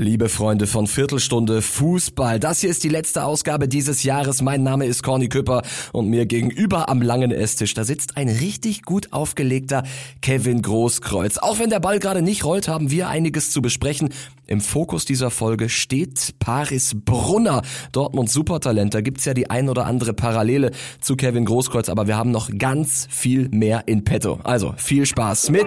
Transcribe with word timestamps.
Liebe 0.00 0.28
Freunde 0.28 0.68
von 0.68 0.86
Viertelstunde 0.86 1.60
Fußball, 1.60 2.38
das 2.38 2.60
hier 2.60 2.70
ist 2.70 2.84
die 2.84 2.88
letzte 2.88 3.24
Ausgabe 3.24 3.66
dieses 3.66 4.04
Jahres. 4.04 4.42
Mein 4.42 4.62
Name 4.62 4.86
ist 4.86 5.02
Corny 5.02 5.28
Küpper 5.28 5.62
und 5.90 6.08
mir 6.08 6.24
gegenüber 6.24 6.88
am 6.88 7.02
langen 7.02 7.32
Esstisch, 7.32 7.74
da 7.74 7.82
sitzt 7.82 8.16
ein 8.16 8.28
richtig 8.28 8.82
gut 8.82 9.12
aufgelegter 9.12 9.82
Kevin 10.22 10.62
Großkreuz. 10.62 11.38
Auch 11.38 11.58
wenn 11.58 11.70
der 11.70 11.80
Ball 11.80 11.98
gerade 11.98 12.22
nicht 12.22 12.44
rollt, 12.44 12.68
haben 12.68 12.92
wir 12.92 13.08
einiges 13.08 13.50
zu 13.50 13.60
besprechen. 13.60 14.10
Im 14.46 14.60
Fokus 14.60 15.04
dieser 15.04 15.32
Folge 15.32 15.68
steht 15.68 16.38
Paris 16.38 16.94
Brunner, 16.94 17.62
Dortmund 17.90 18.30
Supertalent. 18.30 18.94
Da 18.94 19.00
gibt's 19.00 19.24
ja 19.24 19.34
die 19.34 19.50
ein 19.50 19.68
oder 19.68 19.84
andere 19.86 20.12
Parallele 20.12 20.70
zu 21.00 21.16
Kevin 21.16 21.44
Großkreuz, 21.44 21.88
aber 21.88 22.06
wir 22.06 22.16
haben 22.16 22.30
noch 22.30 22.50
ganz 22.56 23.08
viel 23.10 23.48
mehr 23.48 23.82
in 23.86 24.04
petto. 24.04 24.38
Also 24.44 24.74
viel 24.76 25.06
Spaß 25.06 25.50
mit 25.50 25.66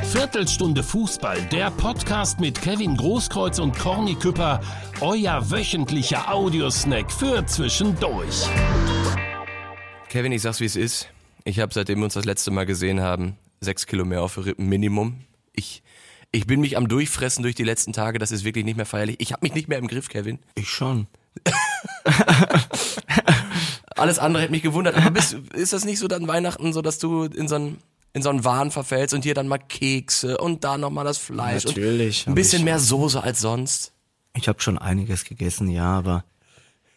Viertelstunde 0.00 0.82
Fußball, 0.82 1.40
der 1.52 1.70
Podcast 1.70 2.40
mit 2.40 2.60
Kevin 2.60 2.96
Großkreuz 2.96 3.58
und 3.58 3.78
Corny 3.78 4.14
Küpper, 4.14 4.60
euer 5.00 5.50
wöchentlicher 5.50 6.32
Audiosnack 6.32 7.12
für 7.12 7.44
zwischendurch. 7.46 8.48
Kevin, 10.08 10.32
ich 10.32 10.42
sag's 10.42 10.60
wie 10.60 10.64
es 10.64 10.76
ist. 10.76 11.08
Ich 11.44 11.60
habe 11.60 11.72
seitdem 11.74 11.98
wir 11.98 12.04
uns 12.04 12.14
das 12.14 12.24
letzte 12.24 12.50
Mal 12.50 12.66
gesehen 12.66 13.00
haben, 13.00 13.36
sechs 13.60 13.86
Kilo 13.86 14.04
mehr 14.04 14.22
auf 14.22 14.38
Rippen 14.38 14.68
Minimum. 14.68 15.20
Ich, 15.52 15.82
ich 16.32 16.46
bin 16.46 16.60
mich 16.60 16.76
am 16.76 16.88
Durchfressen 16.88 17.42
durch 17.42 17.54
die 17.54 17.64
letzten 17.64 17.92
Tage, 17.92 18.18
das 18.18 18.32
ist 18.32 18.44
wirklich 18.44 18.64
nicht 18.64 18.76
mehr 18.76 18.86
feierlich. 18.86 19.16
Ich 19.18 19.32
habe 19.32 19.44
mich 19.44 19.54
nicht 19.54 19.68
mehr 19.68 19.78
im 19.78 19.88
Griff, 19.88 20.08
Kevin. 20.08 20.38
Ich 20.54 20.70
schon. 20.70 21.06
Alles 23.96 24.18
andere 24.18 24.42
hätte 24.42 24.52
mich 24.52 24.62
gewundert. 24.62 24.96
Aber 24.96 25.10
bist, 25.10 25.34
ist 25.54 25.72
das 25.72 25.84
nicht 25.84 25.98
so 25.98 26.08
dann 26.08 26.26
Weihnachten, 26.26 26.72
so 26.72 26.82
dass 26.82 26.98
du 26.98 27.24
in 27.24 27.46
so 27.46 27.56
ein 27.56 27.78
in 28.14 28.22
so 28.22 28.28
einen 28.28 28.44
Wahn 28.44 28.70
verfällst 28.70 29.14
und 29.14 29.24
hier 29.24 29.34
dann 29.34 29.48
mal 29.48 29.58
Kekse 29.58 30.38
und 30.38 30.64
da 30.64 30.76
nochmal 30.78 31.04
das 31.04 31.18
Fleisch 31.18 31.64
Natürlich. 31.64 32.26
und 32.26 32.32
ein 32.32 32.34
bisschen 32.34 32.60
ich, 32.60 32.64
mehr 32.64 32.78
Soße 32.78 33.22
als 33.22 33.40
sonst. 33.40 33.92
Ich 34.36 34.48
habe 34.48 34.60
schon 34.60 34.78
einiges 34.78 35.24
gegessen, 35.24 35.68
ja, 35.68 35.98
aber 35.98 36.24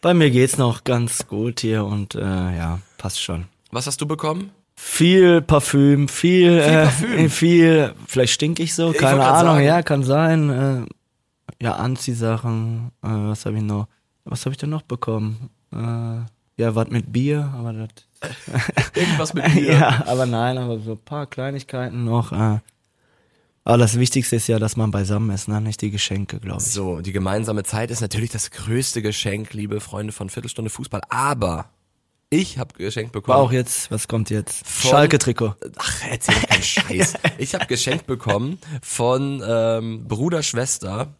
bei 0.00 0.14
mir 0.14 0.30
geht's 0.30 0.58
noch 0.58 0.84
ganz 0.84 1.26
gut 1.26 1.60
hier 1.60 1.84
und 1.84 2.14
äh, 2.14 2.20
ja, 2.20 2.80
passt 2.98 3.22
schon. 3.22 3.46
Was 3.70 3.86
hast 3.86 4.00
du 4.00 4.06
bekommen? 4.06 4.52
Viel 4.74 5.40
Parfüm, 5.40 6.08
viel, 6.08 6.60
Viel 6.62 6.70
äh, 6.70 6.82
Parfüm? 6.84 7.30
viel, 7.30 7.94
vielleicht 8.06 8.34
stink 8.34 8.60
ich 8.60 8.74
so, 8.74 8.92
Ich 8.92 8.98
keine 8.98 9.18
grad 9.18 9.46
Ahnung, 9.46 9.64
ja, 9.64 9.82
kann 9.82 10.02
sein. 10.02 10.50
Äh, 10.50 11.64
ja, 11.64 11.76
Anziehsachen, 11.76 12.92
äh, 13.02 13.08
was 13.08 13.46
habe 13.46 13.56
ich 13.56 13.62
noch, 13.62 13.88
was 14.24 14.44
habe 14.44 14.52
ich 14.52 14.58
denn 14.58 14.70
noch 14.70 14.82
bekommen? 14.82 15.48
Äh, 15.72 15.76
ja, 16.58 16.74
was 16.74 16.88
mit 16.88 17.12
Bier, 17.12 17.52
aber 17.56 17.72
das, 17.72 17.88
Irgendwas 18.94 19.34
mit 19.34 19.54
mir. 19.54 19.72
ja, 19.72 20.04
aber 20.06 20.26
nein, 20.26 20.58
aber 20.58 20.78
so 20.80 20.92
ein 20.92 20.98
paar 20.98 21.26
Kleinigkeiten 21.26 22.04
noch. 22.04 22.32
Äh. 22.32 22.60
Aber 23.64 23.78
das 23.78 23.98
Wichtigste 23.98 24.36
ist 24.36 24.46
ja, 24.46 24.58
dass 24.58 24.76
man 24.76 24.90
beisammen 24.92 25.30
ist, 25.30 25.48
ne? 25.48 25.60
nicht 25.60 25.82
die 25.82 25.90
Geschenke, 25.90 26.38
glaube 26.38 26.62
ich. 26.62 26.68
So, 26.68 27.00
die 27.00 27.12
gemeinsame 27.12 27.64
Zeit 27.64 27.90
ist 27.90 28.00
natürlich 28.00 28.30
das 28.30 28.50
größte 28.52 29.02
Geschenk, 29.02 29.54
liebe 29.54 29.80
Freunde 29.80 30.12
von 30.12 30.30
Viertelstunde 30.30 30.70
Fußball. 30.70 31.00
Aber 31.08 31.70
ich 32.30 32.58
habe 32.58 32.74
geschenkt 32.74 33.14
War 33.14 33.22
bekommen. 33.22 33.38
auch 33.38 33.52
jetzt, 33.52 33.90
was 33.90 34.08
kommt 34.08 34.30
jetzt? 34.30 34.64
Schalke-Trikot. 34.68 35.54
Ach, 35.76 36.00
erzähl 36.10 36.34
keinen 36.34 36.62
Scheiß. 36.62 37.14
Ich 37.38 37.54
habe 37.54 37.66
geschenkt 37.66 38.06
bekommen 38.06 38.58
von 38.82 39.42
ähm, 39.46 40.08
Bruder, 40.08 40.42
Schwester 40.42 41.14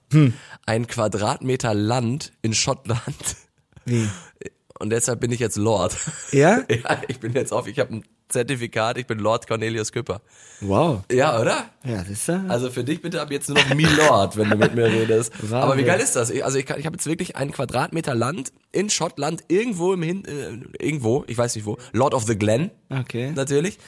ein 0.67 0.87
Quadratmeter 0.87 1.75
Land 1.75 2.33
in 2.43 2.55
Schottland. 2.55 3.37
Wie? 3.85 4.09
Und 4.79 4.91
deshalb 4.91 5.21
bin 5.21 5.33
ich 5.33 5.41
jetzt 5.41 5.57
Lord. 5.57 5.97
Ja? 6.33 6.63
Ja, 6.69 7.01
ich 7.09 7.19
bin 7.21 7.33
jetzt 7.33 7.53
auf, 7.53 7.67
ich 7.67 7.79
habe 7.79 7.95
ein 7.97 8.05
Zertifikat, 8.29 8.99
ich 8.99 9.07
bin 9.07 9.19
Lord 9.19 9.47
Cornelius 9.47 9.93
Küpper. 9.93 10.21
Wow. 10.61 11.03
Ja, 11.11 11.41
oder? 11.41 11.71
Ja, 11.85 12.05
siehst 12.05 12.29
du? 12.29 12.45
Also 12.49 12.71
für 12.71 12.83
dich 12.85 13.01
bitte 13.01 13.21
ab 13.23 13.31
jetzt 13.31 13.49
nur 13.49 13.57
noch 13.59 13.75
Milord, 13.75 14.37
wenn 14.37 14.51
du 14.51 14.57
mit 14.57 14.75
mir 14.75 14.87
redest. 14.87 15.33
Wahnsinn. 15.41 15.57
Aber 15.59 15.77
wie 15.79 15.85
geil 15.85 16.01
ist 16.01 16.17
das? 16.17 16.31
Ich, 16.31 16.45
also 16.45 16.59
ich, 16.59 16.67
kann- 16.67 16.79
ich 16.81 16.87
habe 16.87 16.97
jetzt 16.97 17.07
wirklich 17.07 17.37
einen 17.37 17.53
Quadratmeter 17.53 18.15
Land 18.15 18.53
in 18.73 18.91
Schottland, 18.91 19.45
irgendwo 19.49 19.93
im 19.93 20.03
Hin, 20.03 20.25
äh, 20.25 20.85
irgendwo, 20.85 21.25
ich 21.29 21.39
weiß 21.39 21.55
nicht 21.55 21.67
wo, 21.67 21.79
Lord 21.93 22.15
of 22.15 22.25
the 22.25 22.37
Glen 22.37 22.71
okay. 22.91 23.33
natürlich. 23.35 23.79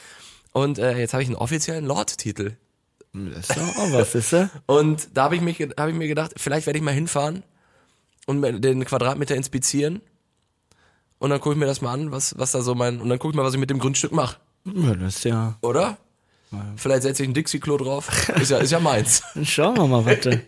Und 0.53 0.79
äh, 0.79 0.97
jetzt 0.97 1.13
habe 1.13 1.21
ich 1.21 1.29
einen 1.29 1.35
offiziellen 1.37 1.85
Lord-Titel. 1.85 2.53
Das 3.13 3.49
ist 3.49 3.57
doch 3.57 3.77
auch 3.77 3.91
was, 3.91 4.11
siehst 4.13 4.33
du? 4.33 4.49
Und 4.67 5.09
da 5.15 5.23
habe 5.23 5.35
ich, 5.35 5.41
mich 5.41 5.59
hab 5.59 5.89
ich 5.89 5.95
mir 5.95 6.07
gedacht, 6.07 6.33
vielleicht 6.37 6.65
werde 6.65 6.77
ich 6.77 6.83
mal 6.83 6.93
hinfahren 6.93 7.43
und 8.27 8.41
den 8.63 8.85
Quadratmeter 8.85 9.35
inspizieren. 9.35 10.01
Und 11.19 11.29
dann 11.29 11.39
gucke 11.39 11.53
ich 11.53 11.59
mir 11.59 11.65
das 11.65 11.81
mal 11.81 11.93
an, 11.93 12.11
was, 12.11 12.37
was 12.37 12.51
da 12.51 12.61
so 12.61 12.75
mein, 12.75 12.99
und 13.01 13.09
dann 13.09 13.19
gucke 13.19 13.31
ich 13.33 13.35
mal, 13.37 13.43
was 13.43 13.53
ich 13.53 13.59
mit 13.59 13.69
dem 13.69 13.79
Grundstück 13.79 14.11
mache. 14.11 14.37
Ja, 14.65 14.95
das 14.95 15.17
ist 15.17 15.23
ja. 15.25 15.55
Oder? 15.61 15.97
Vielleicht 16.77 17.03
setze 17.03 17.21
ich 17.21 17.29
ein 17.29 17.35
Dixie-Klo 17.35 17.77
drauf. 17.77 18.09
Ist 18.41 18.49
ja, 18.49 18.57
ist 18.57 18.71
ja 18.71 18.79
meins. 18.79 19.21
Dann 19.35 19.45
schauen 19.45 19.77
wir 19.77 19.85
mal, 19.87 20.03
warte. 20.03 20.41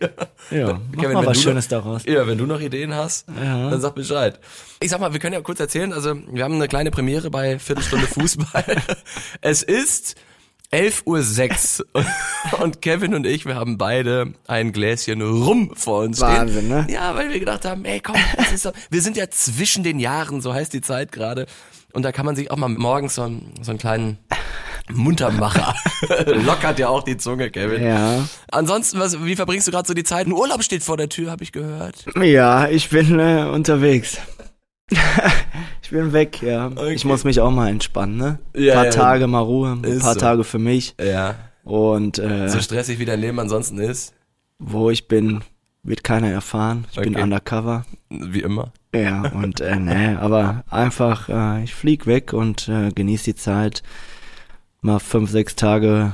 Ja, 0.50 0.80
mach 0.90 1.00
Kevin, 1.00 1.12
mal 1.14 1.20
wenn 1.20 1.30
was 1.30 1.40
Schönes 1.40 1.70
noch, 1.70 1.82
daraus. 1.82 2.02
Ja, 2.04 2.26
wenn 2.26 2.36
du 2.36 2.44
noch 2.46 2.60
Ideen 2.60 2.92
hast, 2.92 3.28
Ja. 3.28 3.70
dann 3.70 3.80
sag 3.80 3.94
Bescheid. 3.94 4.40
Ich 4.80 4.90
sag 4.90 4.98
mal, 4.98 5.12
wir 5.12 5.20
können 5.20 5.34
ja 5.34 5.40
kurz 5.40 5.60
erzählen, 5.60 5.92
also 5.92 6.14
wir 6.30 6.42
haben 6.42 6.54
eine 6.56 6.66
kleine 6.66 6.90
Premiere 6.90 7.30
bei 7.30 7.60
Viertelstunde 7.60 8.08
Fußball. 8.08 8.64
es 9.40 9.62
ist 9.62 10.16
11.06 10.72 11.82
Uhr 11.94 12.04
und 12.62 12.80
Kevin 12.80 13.14
und 13.14 13.26
ich, 13.26 13.44
wir 13.44 13.56
haben 13.56 13.76
beide 13.76 14.32
ein 14.46 14.72
Gläschen 14.72 15.20
Rum 15.20 15.72
vor 15.74 16.00
uns 16.00 16.20
Wahnsinn, 16.20 16.66
stehen. 16.66 16.68
ne? 16.68 16.86
Ja, 16.90 17.14
weil 17.14 17.30
wir 17.30 17.38
gedacht 17.38 17.64
haben, 17.64 17.84
ey 17.84 18.00
komm, 18.00 18.16
doch, 18.64 18.72
wir 18.90 19.02
sind 19.02 19.16
ja 19.16 19.28
zwischen 19.28 19.84
den 19.84 19.98
Jahren, 20.00 20.40
so 20.40 20.54
heißt 20.54 20.72
die 20.72 20.80
Zeit 20.80 21.12
gerade. 21.12 21.46
Und 21.92 22.04
da 22.04 22.12
kann 22.12 22.24
man 22.24 22.34
sich 22.36 22.50
auch 22.50 22.56
mal 22.56 22.68
morgens 22.70 23.16
so 23.16 23.22
einen, 23.22 23.52
so 23.60 23.70
einen 23.70 23.78
kleinen 23.78 24.18
Muntermacher. 24.90 25.74
Lockert 26.26 26.78
ja 26.78 26.88
auch 26.88 27.02
die 27.02 27.18
Zunge, 27.18 27.50
Kevin. 27.50 27.84
Ja. 27.84 28.26
Ansonsten, 28.50 28.98
was, 28.98 29.22
wie 29.24 29.36
verbringst 29.36 29.66
du 29.66 29.72
gerade 29.72 29.86
so 29.86 29.92
die 29.92 30.04
Zeit? 30.04 30.26
Ein 30.26 30.32
Urlaub 30.32 30.62
steht 30.64 30.82
vor 30.82 30.96
der 30.96 31.10
Tür, 31.10 31.30
habe 31.30 31.44
ich 31.44 31.52
gehört. 31.52 32.06
Ja, 32.18 32.66
ich 32.68 32.88
bin 32.88 33.18
äh, 33.20 33.44
unterwegs. 33.44 34.16
ich 35.92 35.98
bin 35.98 36.12
weg, 36.12 36.40
ja. 36.42 36.68
Okay. 36.68 36.94
Ich 36.94 37.04
muss 37.04 37.24
mich 37.24 37.40
auch 37.40 37.50
mal 37.50 37.68
entspannen, 37.68 38.16
ne? 38.16 38.38
Ein 38.54 38.62
Ja, 38.62 38.74
paar 38.74 38.84
ja. 38.86 38.90
Tage 38.90 39.26
mal 39.26 39.40
Ruhe, 39.40 39.72
ein 39.72 39.98
paar 40.00 40.14
so. 40.14 40.20
Tage 40.20 40.44
für 40.44 40.58
mich. 40.58 40.94
Ja. 41.00 41.34
Und 41.64 42.18
äh, 42.18 42.48
So 42.48 42.60
stressig 42.60 42.98
wie 42.98 43.04
dein 43.04 43.20
Leben 43.20 43.38
ansonsten 43.38 43.78
ist. 43.78 44.14
wo 44.58 44.90
ich 44.90 45.06
bin, 45.08 45.42
wird 45.82 46.02
keiner 46.04 46.30
erfahren. 46.30 46.86
Ich 46.92 46.96
bin 47.00 47.14
Okay. 47.14 47.22
undercover. 47.22 47.84
Wie 48.08 48.40
immer. 48.40 48.72
Ja, 48.94 49.22
und 49.32 49.60
äh, 49.60 49.76
ne, 49.76 50.18
aber 50.20 50.64
einfach, 50.70 51.28
äh, 51.28 51.64
ich 51.64 51.74
flieg 51.74 52.06
weg 52.06 52.32
und 52.32 52.68
äh, 52.68 52.90
genieße 52.94 53.24
die 53.24 53.34
Zeit. 53.34 53.82
Mal 54.82 54.98
fünf, 54.98 55.30
sechs 55.30 55.56
Tage 55.56 56.12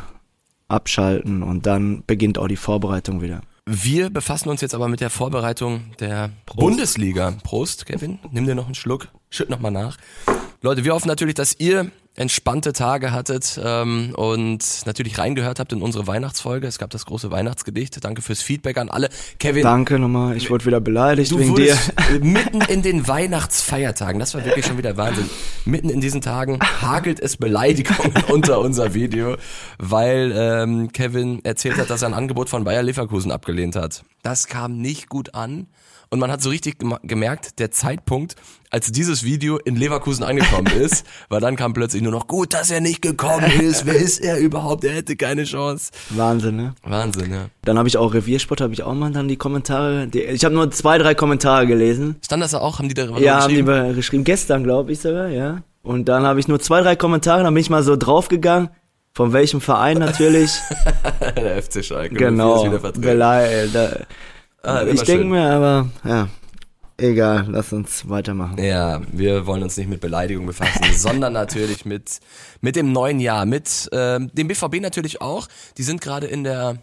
abschalten 0.68 1.42
und 1.42 1.66
dann 1.66 2.02
beginnt 2.06 2.38
auch 2.38 2.48
die 2.48 2.56
Vorbereitung 2.56 3.22
wieder. 3.22 3.40
Wir 3.66 4.10
befassen 4.10 4.48
uns 4.48 4.60
jetzt 4.60 4.74
aber 4.74 4.88
mit 4.88 5.00
der 5.00 5.10
Vorbereitung 5.10 5.82
der 6.00 6.30
Bundesliga. 6.56 7.34
Prost, 7.42 7.86
Kevin. 7.86 8.18
Nimm 8.30 8.46
dir 8.46 8.54
noch 8.54 8.66
einen 8.66 8.74
Schluck. 8.74 9.08
Schütt 9.30 9.50
noch 9.50 9.60
mal 9.60 9.70
nach. 9.70 9.96
Leute, 10.62 10.84
wir 10.84 10.92
hoffen 10.92 11.08
natürlich, 11.08 11.34
dass 11.34 11.54
ihr 11.58 11.90
entspannte 12.18 12.72
Tage 12.72 13.12
hattet 13.12 13.60
ähm, 13.62 14.12
und 14.16 14.64
natürlich 14.86 15.18
reingehört 15.18 15.60
habt 15.60 15.72
in 15.72 15.80
unsere 15.82 16.08
Weihnachtsfolge. 16.08 16.66
Es 16.66 16.78
gab 16.78 16.90
das 16.90 17.06
große 17.06 17.30
Weihnachtsgedicht. 17.30 18.04
Danke 18.04 18.22
fürs 18.22 18.42
Feedback 18.42 18.76
an 18.76 18.88
alle. 18.88 19.08
Kevin, 19.38 19.62
Danke 19.62 20.00
nochmal, 20.00 20.36
ich 20.36 20.50
wurde 20.50 20.64
wieder 20.66 20.80
beleidigt 20.80 21.30
Du 21.30 21.38
wegen 21.38 21.54
dir. 21.54 21.78
mitten 22.20 22.60
in 22.62 22.82
den 22.82 23.06
Weihnachtsfeiertagen, 23.06 24.18
das 24.18 24.34
war 24.34 24.44
wirklich 24.44 24.66
schon 24.66 24.78
wieder 24.78 24.96
Wahnsinn. 24.96 25.30
Mitten 25.64 25.90
in 25.90 26.00
diesen 26.00 26.20
Tagen 26.20 26.58
hagelt 26.60 27.20
es 27.20 27.36
Beleidigungen 27.36 28.12
unter 28.28 28.58
unser 28.58 28.94
Video, 28.94 29.36
weil 29.78 30.32
ähm, 30.34 30.90
Kevin 30.92 31.44
erzählt 31.44 31.78
hat, 31.78 31.88
dass 31.88 32.02
er 32.02 32.08
ein 32.08 32.14
Angebot 32.14 32.48
von 32.48 32.64
Bayer 32.64 32.82
Leverkusen 32.82 33.30
abgelehnt 33.30 33.76
hat. 33.76 34.02
Das 34.24 34.48
kam 34.48 34.78
nicht 34.78 35.08
gut 35.08 35.34
an. 35.36 35.68
Und 36.10 36.20
man 36.20 36.30
hat 36.30 36.40
so 36.40 36.48
richtig 36.48 36.76
gemerkt, 37.02 37.58
der 37.58 37.70
Zeitpunkt, 37.70 38.34
als 38.70 38.90
dieses 38.90 39.24
Video 39.24 39.58
in 39.58 39.76
Leverkusen 39.76 40.24
angekommen 40.24 40.66
ist, 40.80 41.04
weil 41.28 41.40
dann 41.40 41.54
kam 41.56 41.74
plötzlich 41.74 42.02
nur 42.02 42.12
noch, 42.12 42.26
gut, 42.26 42.54
dass 42.54 42.70
er 42.70 42.80
nicht 42.80 43.02
gekommen 43.02 43.50
ist, 43.60 43.84
wer 43.84 43.94
ist 43.96 44.18
er 44.18 44.38
überhaupt, 44.38 44.84
er 44.84 44.92
hätte 44.94 45.16
keine 45.16 45.44
Chance. 45.44 45.90
Wahnsinn, 46.10 46.56
ne? 46.56 46.74
Wahnsinn, 46.82 47.30
ja. 47.32 47.46
Dann 47.62 47.76
habe 47.78 47.88
ich 47.88 47.96
auch 47.98 48.14
Reviersport, 48.14 48.60
habe 48.62 48.72
ich 48.72 48.82
auch 48.82 48.94
mal 48.94 49.10
dann 49.12 49.28
die 49.28 49.36
Kommentare. 49.36 50.06
Die, 50.08 50.20
ich 50.22 50.44
habe 50.44 50.54
nur 50.54 50.70
zwei, 50.70 50.96
drei 50.98 51.14
Kommentare 51.14 51.66
gelesen. 51.66 52.16
Stand 52.24 52.42
das 52.42 52.52
da 52.52 52.58
auch? 52.60 52.78
Haben 52.78 52.88
die 52.88 52.94
darüber 52.94 53.20
ja, 53.20 53.42
haben 53.42 53.48
die 53.50 53.62
geschrieben? 53.62 53.88
be- 53.88 53.94
geschrieben, 53.94 54.24
gestern 54.24 54.64
glaube 54.64 54.92
ich 54.92 55.00
sogar, 55.00 55.28
ja. 55.28 55.62
Und 55.82 56.06
dann 56.08 56.24
habe 56.24 56.40
ich 56.40 56.48
nur 56.48 56.58
zwei, 56.60 56.80
drei 56.82 56.96
Kommentare, 56.96 57.42
dann 57.42 57.52
bin 57.54 57.60
ich 57.60 57.70
mal 57.70 57.82
so 57.82 57.96
draufgegangen. 57.96 58.70
Von 59.14 59.32
welchem 59.32 59.60
Verein 59.60 59.98
natürlich? 59.98 60.52
Der 61.36 61.60
FC 61.62 61.84
Schalke. 61.84 62.14
genau. 62.14 62.64
Wieder 62.64 62.78
vertreten. 62.80 63.02
Ah, 64.62 64.84
ich 64.84 65.02
denke 65.02 65.24
mir 65.24 65.50
aber, 65.50 65.88
ja, 66.04 66.28
egal, 66.96 67.46
lass 67.48 67.72
uns 67.72 68.08
weitermachen. 68.08 68.62
Ja, 68.62 69.00
wir 69.12 69.46
wollen 69.46 69.62
uns 69.62 69.76
nicht 69.76 69.88
mit 69.88 70.00
Beleidigung 70.00 70.46
befassen, 70.46 70.84
sondern 70.96 71.32
natürlich 71.32 71.84
mit 71.84 72.20
mit 72.60 72.76
dem 72.76 72.92
neuen 72.92 73.20
Jahr, 73.20 73.46
mit 73.46 73.88
ähm, 73.92 74.30
dem 74.32 74.48
BVB 74.48 74.80
natürlich 74.80 75.20
auch. 75.20 75.48
Die 75.76 75.82
sind 75.82 76.00
gerade 76.00 76.26
in 76.26 76.44
der 76.44 76.78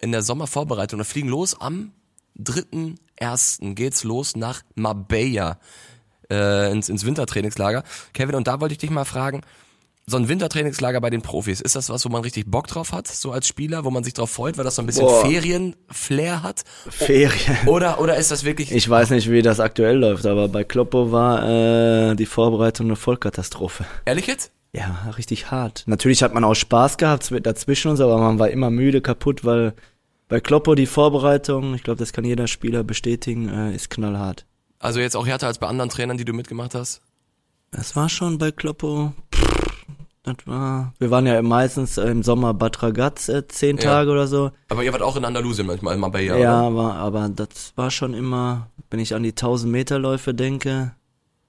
in 0.00 0.12
der 0.12 0.22
Sommervorbereitung. 0.22 0.98
Da 0.98 1.04
fliegen 1.04 1.28
los 1.28 1.60
am 1.60 1.92
3.1. 2.38 3.74
geht's 3.74 4.04
los 4.04 4.36
nach 4.36 4.62
Marbella 4.74 5.58
äh, 6.30 6.70
ins, 6.70 6.88
ins 6.88 7.04
Wintertrainingslager. 7.04 7.82
Kevin, 8.12 8.34
und 8.34 8.46
da 8.46 8.60
wollte 8.60 8.72
ich 8.72 8.78
dich 8.78 8.90
mal 8.90 9.04
fragen, 9.04 9.42
so 10.08 10.16
ein 10.18 10.28
Wintertrainingslager 10.28 11.00
bei 11.00 11.10
den 11.10 11.20
Profis, 11.20 11.60
ist 11.60 11.74
das 11.74 11.90
was, 11.90 12.04
wo 12.04 12.08
man 12.08 12.22
richtig 12.22 12.48
Bock 12.48 12.68
drauf 12.68 12.92
hat, 12.92 13.08
so 13.08 13.32
als 13.32 13.48
Spieler, 13.48 13.84
wo 13.84 13.90
man 13.90 14.04
sich 14.04 14.14
drauf 14.14 14.30
freut, 14.30 14.56
weil 14.56 14.64
das 14.64 14.76
so 14.76 14.82
ein 14.82 14.86
bisschen. 14.86 15.08
Ferien-Flair 15.08 16.44
hat? 16.44 16.62
Ferien. 16.88 17.56
Oder, 17.66 18.00
oder 18.00 18.16
ist 18.16 18.30
das 18.30 18.44
wirklich, 18.44 18.70
Ich 18.70 18.88
weiß 18.88 19.10
nicht, 19.10 19.28
wie 19.28 19.42
das 19.42 19.58
aktuell 19.58 19.96
läuft, 19.96 20.24
aber 20.24 20.46
bei 20.46 20.62
Kloppo 20.62 21.10
war 21.10 21.42
äh, 22.10 22.14
die 22.14 22.26
Vorbereitung 22.26 22.86
eine 22.86 22.94
Vollkatastrophe. 22.94 23.84
ehrlich 24.04 24.28
jetzt? 24.28 24.52
Ja, 24.72 25.12
richtig 25.18 25.50
hart. 25.50 25.82
Natürlich 25.86 26.22
hat 26.22 26.34
man 26.34 26.44
auch 26.44 26.54
Spaß 26.54 26.98
gehabt 26.98 27.32
dazwischen 27.42 27.90
und 27.90 27.96
so, 27.96 28.04
aber 28.04 28.18
man 28.18 28.38
war 28.38 28.48
immer 28.50 28.70
müde, 28.70 29.00
kaputt, 29.00 29.44
weil 29.44 29.74
bei 30.28 30.38
Kloppo 30.38 30.76
die 30.76 30.86
Vorbereitung, 30.86 31.74
ich 31.74 31.82
glaube, 31.82 31.98
das 31.98 32.12
kann 32.12 32.24
jeder 32.24 32.46
Spieler 32.46 32.84
bestätigen, 32.84 33.48
äh, 33.48 33.74
ist 33.74 33.90
knallhart. 33.90 34.46
Also 34.78 35.00
jetzt 35.00 35.16
auch 35.16 35.26
härter 35.26 35.48
als 35.48 35.58
bei 35.58 35.66
anderen 35.66 35.90
Trainern, 35.90 36.16
die 36.16 36.24
du 36.24 36.32
mitgemacht 36.32 36.76
hast? 36.76 37.00
Das 37.72 37.96
war 37.96 38.08
schon 38.08 38.38
bei 38.38 38.52
Kloppo. 38.52 39.12
War, 40.46 40.92
wir 40.98 41.10
waren 41.10 41.26
ja 41.26 41.40
meistens 41.42 41.96
äh, 41.98 42.08
im 42.10 42.22
Sommer 42.22 42.52
Bad 42.54 42.82
Ragaz 42.82 43.28
äh, 43.28 43.46
zehn 43.48 43.76
Ja. 43.76 43.82
Tage 43.82 44.10
oder 44.10 44.26
so. 44.26 44.50
Aber 44.68 44.82
ihr 44.82 44.92
wart 44.92 45.02
auch 45.02 45.16
in 45.16 45.24
Andalusien 45.24 45.66
manchmal, 45.66 45.96
mal 45.96 46.08
bei 46.08 46.24
ihr, 46.24 46.36
Ja, 46.38 46.60
aber, 46.62 46.94
aber 46.94 47.28
das 47.28 47.72
war 47.76 47.90
schon 47.90 48.14
immer, 48.14 48.68
wenn 48.90 49.00
ich 49.00 49.14
an 49.14 49.22
die 49.22 49.30
1000 49.30 49.70
Meter 49.70 49.98
Läufe 49.98 50.34
denke, 50.34 50.92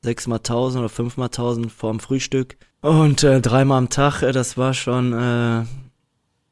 sechs 0.04 0.28
mal 0.28 0.38
1000 0.38 0.80
oder 0.82 0.90
fünf 0.90 1.18
mal 1.18 1.26
1000 1.26 1.72
vorm 1.72 2.00
Frühstück 2.00 2.58
und 2.82 3.24
äh, 3.24 3.42
dreimal 3.42 3.80
am 3.80 3.90
Tag, 3.90 4.22
äh, 4.22 4.32
das 4.32 4.58
war 4.58 4.74
schon, 4.74 5.14
äh, 5.14 5.66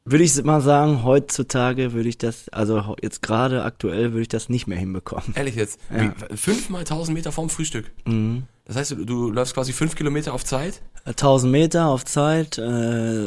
würde 0.04 0.24
ich 0.24 0.42
mal 0.44 0.60
sagen, 0.60 1.04
heutzutage 1.04 1.92
würde 1.92 2.08
ich 2.08 2.18
das, 2.18 2.48
also 2.50 2.96
jetzt 3.00 3.22
gerade 3.22 3.64
aktuell 3.64 4.12
würde 4.12 4.22
ich 4.22 4.28
das 4.28 4.48
nicht 4.48 4.66
mehr 4.66 4.78
hinbekommen. 4.78 5.32
Ehrlich 5.34 5.54
jetzt? 5.54 5.80
Ja. 5.90 6.12
Wie, 6.30 6.36
fünfmal 6.36 6.84
tausend 6.84 7.16
Meter 7.16 7.32
vorm 7.32 7.48
Frühstück. 7.50 7.90
Mhm. 8.04 8.44
Das 8.66 8.76
heißt, 8.76 8.90
du, 8.92 9.04
du 9.04 9.30
läufst 9.30 9.54
quasi 9.54 9.72
fünf 9.72 9.94
Kilometer 9.94 10.34
auf 10.34 10.44
Zeit? 10.44 10.82
1000 11.04 11.52
Meter 11.52 11.86
auf 11.86 12.04
Zeit, 12.04 12.58
äh, 12.58 12.62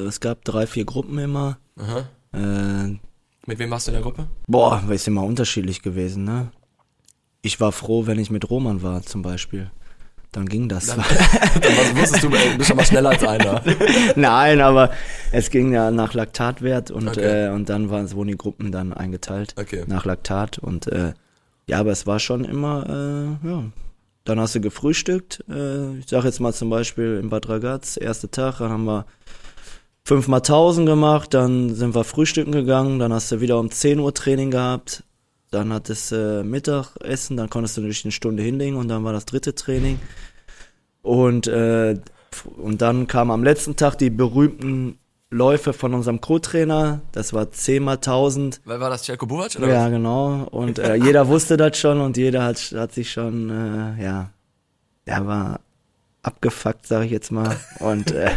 es 0.06 0.19
gab 0.19 0.44
drei, 0.44 0.68
vier 0.68 0.83
Gruppen 0.86 1.18
immer. 1.18 1.57
Aha. 1.77 2.07
Äh, 2.33 2.97
Mit 3.45 3.57
wem 3.59 3.71
warst 3.71 3.88
du 3.88 3.91
in 3.91 3.95
der 3.95 4.03
Gruppe? 4.03 4.27
boah, 4.47 4.83
ist 4.89 5.07
immer 5.07 5.24
unterschiedlich 5.24 5.81
gewesen, 5.81 6.25
ne? 6.25 6.51
Ich 7.41 7.62
war 7.62 7.71
froh, 7.71 8.06
wenn 8.06 8.19
ich 8.19 8.30
mit 8.31 8.50
Roman 8.50 8.83
war, 8.83 9.01
zum 9.03 9.21
Beispiel. 9.21 9.71
Dann 10.33 10.45
ging 10.47 10.68
das. 10.68 10.88
Dann, 10.88 10.97
dann 11.62 11.97
wusstest 11.97 12.24
du, 12.24 12.30
ey, 12.36 12.51
du 12.51 12.57
bist 12.57 12.68
schon 12.68 12.77
mal 12.77 12.86
schneller 12.86 13.12
als 13.12 13.24
einer. 13.24 13.63
Nein, 14.18 14.59
aber 14.62 14.91
es 15.31 15.50
ging 15.50 15.71
ja 15.71 15.89
nach 15.89 16.13
Laktatwert 16.13 16.91
und, 16.91 17.07
Okay. 17.07 17.45
äh, 17.47 17.50
und 17.50 17.69
dann 17.69 17.89
waren, 17.89 18.12
wurden 18.12 18.27
die 18.27 18.38
Gruppen 18.38 18.71
dann 18.74 18.91
eingeteilt 18.94 19.56
Okay. 19.57 19.86
nach 19.88 20.03
Laktat 20.06 20.59
und 20.59 20.88
äh, 20.88 21.13
ja, 21.65 21.80
aber 21.80 21.91
es 21.91 22.06
war 22.06 22.19
schon 22.19 22.44
immer, 22.44 23.38
äh, 23.44 23.47
ja. 23.47 23.63
Dann 24.30 24.40
hast 24.40 24.54
du 24.54 24.62
gefrühstückt. 24.62 25.44
Äh, 25.50 25.98
ich 25.98 26.08
sag 26.08 26.24
jetzt 26.24 26.40
mal 26.40 26.54
zum 26.54 26.70
Beispiel 26.70 27.20
in 27.20 27.30
Bad 27.30 27.50
Ragaz, 27.50 27.98
erster 27.98 28.30
Tag, 28.30 28.60
dann 28.60 28.70
haben 28.70 28.86
wir 28.86 29.08
fünfmal 30.04 30.44
tausend 30.44 30.88
gemacht, 30.88 31.34
dann 31.34 31.74
sind 31.74 31.96
wir 31.96 32.04
frühstücken 32.04 32.52
gegangen, 32.52 33.00
dann 33.00 33.12
hast 33.12 33.31
du 33.31 33.42
wieder 33.42 33.60
um 33.60 33.72
10 33.72 33.98
Uhr 33.98 34.14
Training 34.14 34.52
gehabt, 34.52 35.04
dann 35.50 35.74
hattest 35.74 36.12
du 36.12 36.42
äh, 36.42 36.44
Mittagessen, 36.44 37.38
dann 37.38 37.50
konntest 37.50 37.78
du 37.78 37.81
dich 37.81 38.06
eine 38.06 38.12
Stunde 38.12 38.44
hinlegen 38.44 38.76
und 38.76 38.88
dann 38.88 39.04
war 39.04 39.14
das 39.14 39.26
dritte 39.26 39.56
Training. 39.56 40.00
Und, 41.02 41.48
äh, 41.48 42.00
und 42.56 42.84
dann 42.84 43.08
kamen 43.08 43.32
am 43.32 43.44
letzten 43.44 43.78
Tag 43.78 43.96
die 43.96 44.12
berühmten 44.12 45.00
Läufe 45.31 45.74
von 45.74 45.94
unserem 45.94 46.22
Co-Trainer, 46.22 47.02
das 47.12 47.34
war 47.34 47.52
10 47.52 47.84
mal 47.84 47.96
1000. 47.96 48.62
Weil 48.66 48.80
war 48.80 48.90
das 48.90 49.04
Celko 49.04 49.28
Buvac 49.28 49.56
oder 49.58 49.68
Ja, 49.68 49.86
was? 49.86 49.92
genau. 49.92 50.48
Und 50.50 50.80
äh, 50.80 50.96
jeder 51.04 51.28
wusste 51.28 51.56
das 51.56 51.78
schon 51.78 52.02
und 52.02 52.18
jeder 52.18 52.44
hat, 52.44 52.58
hat 52.76 52.94
sich 52.94 53.12
schon, 53.12 53.50
äh, 53.50 54.04
ja, 54.04 54.31
der 55.06 55.28
war 55.28 55.60
abgefuckt, 56.24 56.88
sage 56.88 57.06
ich 57.06 57.12
jetzt 57.12 57.31
mal. 57.31 57.56
Und 57.80 58.12
äh, 58.12 58.30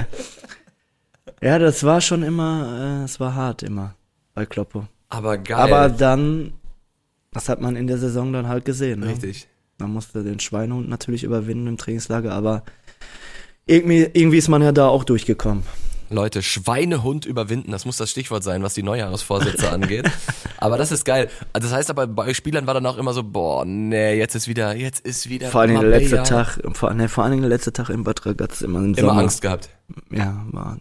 ja, 1.42 1.58
das 1.58 1.82
war 1.84 2.00
schon 2.00 2.22
immer, 2.22 3.00
äh, 3.02 3.04
es 3.04 3.18
war 3.20 3.34
hart 3.34 3.62
immer 3.62 3.94
bei 4.34 4.46
Kloppo. 4.46 4.86
Aber 5.08 5.36
geil. 5.38 5.58
Aber 5.58 5.88
dann, 5.88 6.52
das 7.32 7.48
hat 7.48 7.60
man 7.60 7.74
in 7.76 7.86
der 7.86 7.98
Saison 7.98 8.32
dann 8.32 8.48
halt 8.48 8.64
gesehen. 8.64 9.00
Ne? 9.00 9.08
Richtig. 9.08 9.48
Man 9.78 9.92
musste 9.92 10.22
den 10.22 10.38
Schweinehund 10.40 10.88
natürlich 10.88 11.24
überwinden 11.24 11.66
im 11.66 11.76
Trainingslager, 11.76 12.32
aber 12.32 12.62
irgendwie, 13.66 14.08
irgendwie 14.12 14.38
ist 14.38 14.48
man 14.48 14.62
ja 14.62 14.72
da 14.72 14.88
auch 14.88 15.04
durchgekommen. 15.04 15.64
Leute, 16.12 16.42
Schweinehund 16.42 17.26
überwinden, 17.26 17.72
das 17.72 17.84
muss 17.84 17.96
das 17.96 18.10
Stichwort 18.10 18.44
sein, 18.44 18.62
was 18.62 18.74
die 18.74 18.82
Neujahresvorsätze 18.82 19.70
angeht. 19.72 20.10
Aber 20.58 20.78
das 20.78 20.92
ist 20.92 21.04
geil. 21.04 21.28
Also 21.52 21.68
Das 21.68 21.76
heißt 21.76 21.90
aber, 21.90 22.06
bei 22.06 22.34
Spielern 22.34 22.66
war 22.66 22.74
dann 22.74 22.86
auch 22.86 22.98
immer 22.98 23.12
so, 23.12 23.22
boah, 23.22 23.64
nee, 23.64 24.14
jetzt 24.14 24.34
ist 24.34 24.48
wieder, 24.48 24.74
jetzt 24.76 25.00
ist 25.00 25.28
wieder 25.28 25.48
Vor 25.48 25.62
allen 25.62 25.70
Dingen 25.70 25.82
der 25.82 26.00
letzte 26.00 26.22
Tag, 26.22 26.58
vor, 26.74 26.92
nee, 26.94 27.08
vor 27.08 27.24
allen 27.24 27.32
Dingen 27.32 27.42
der 27.42 27.50
letzte 27.50 27.72
Tag 27.72 27.88
im 27.90 28.04
Bad 28.04 28.24
Ragaz 28.26 28.60
immer 28.62 28.78
im 28.78 28.94
Immer 28.94 29.08
Sommer. 29.08 29.20
Angst 29.22 29.42
gehabt. 29.42 29.68
Ja, 30.10 30.44
waren 30.52 30.80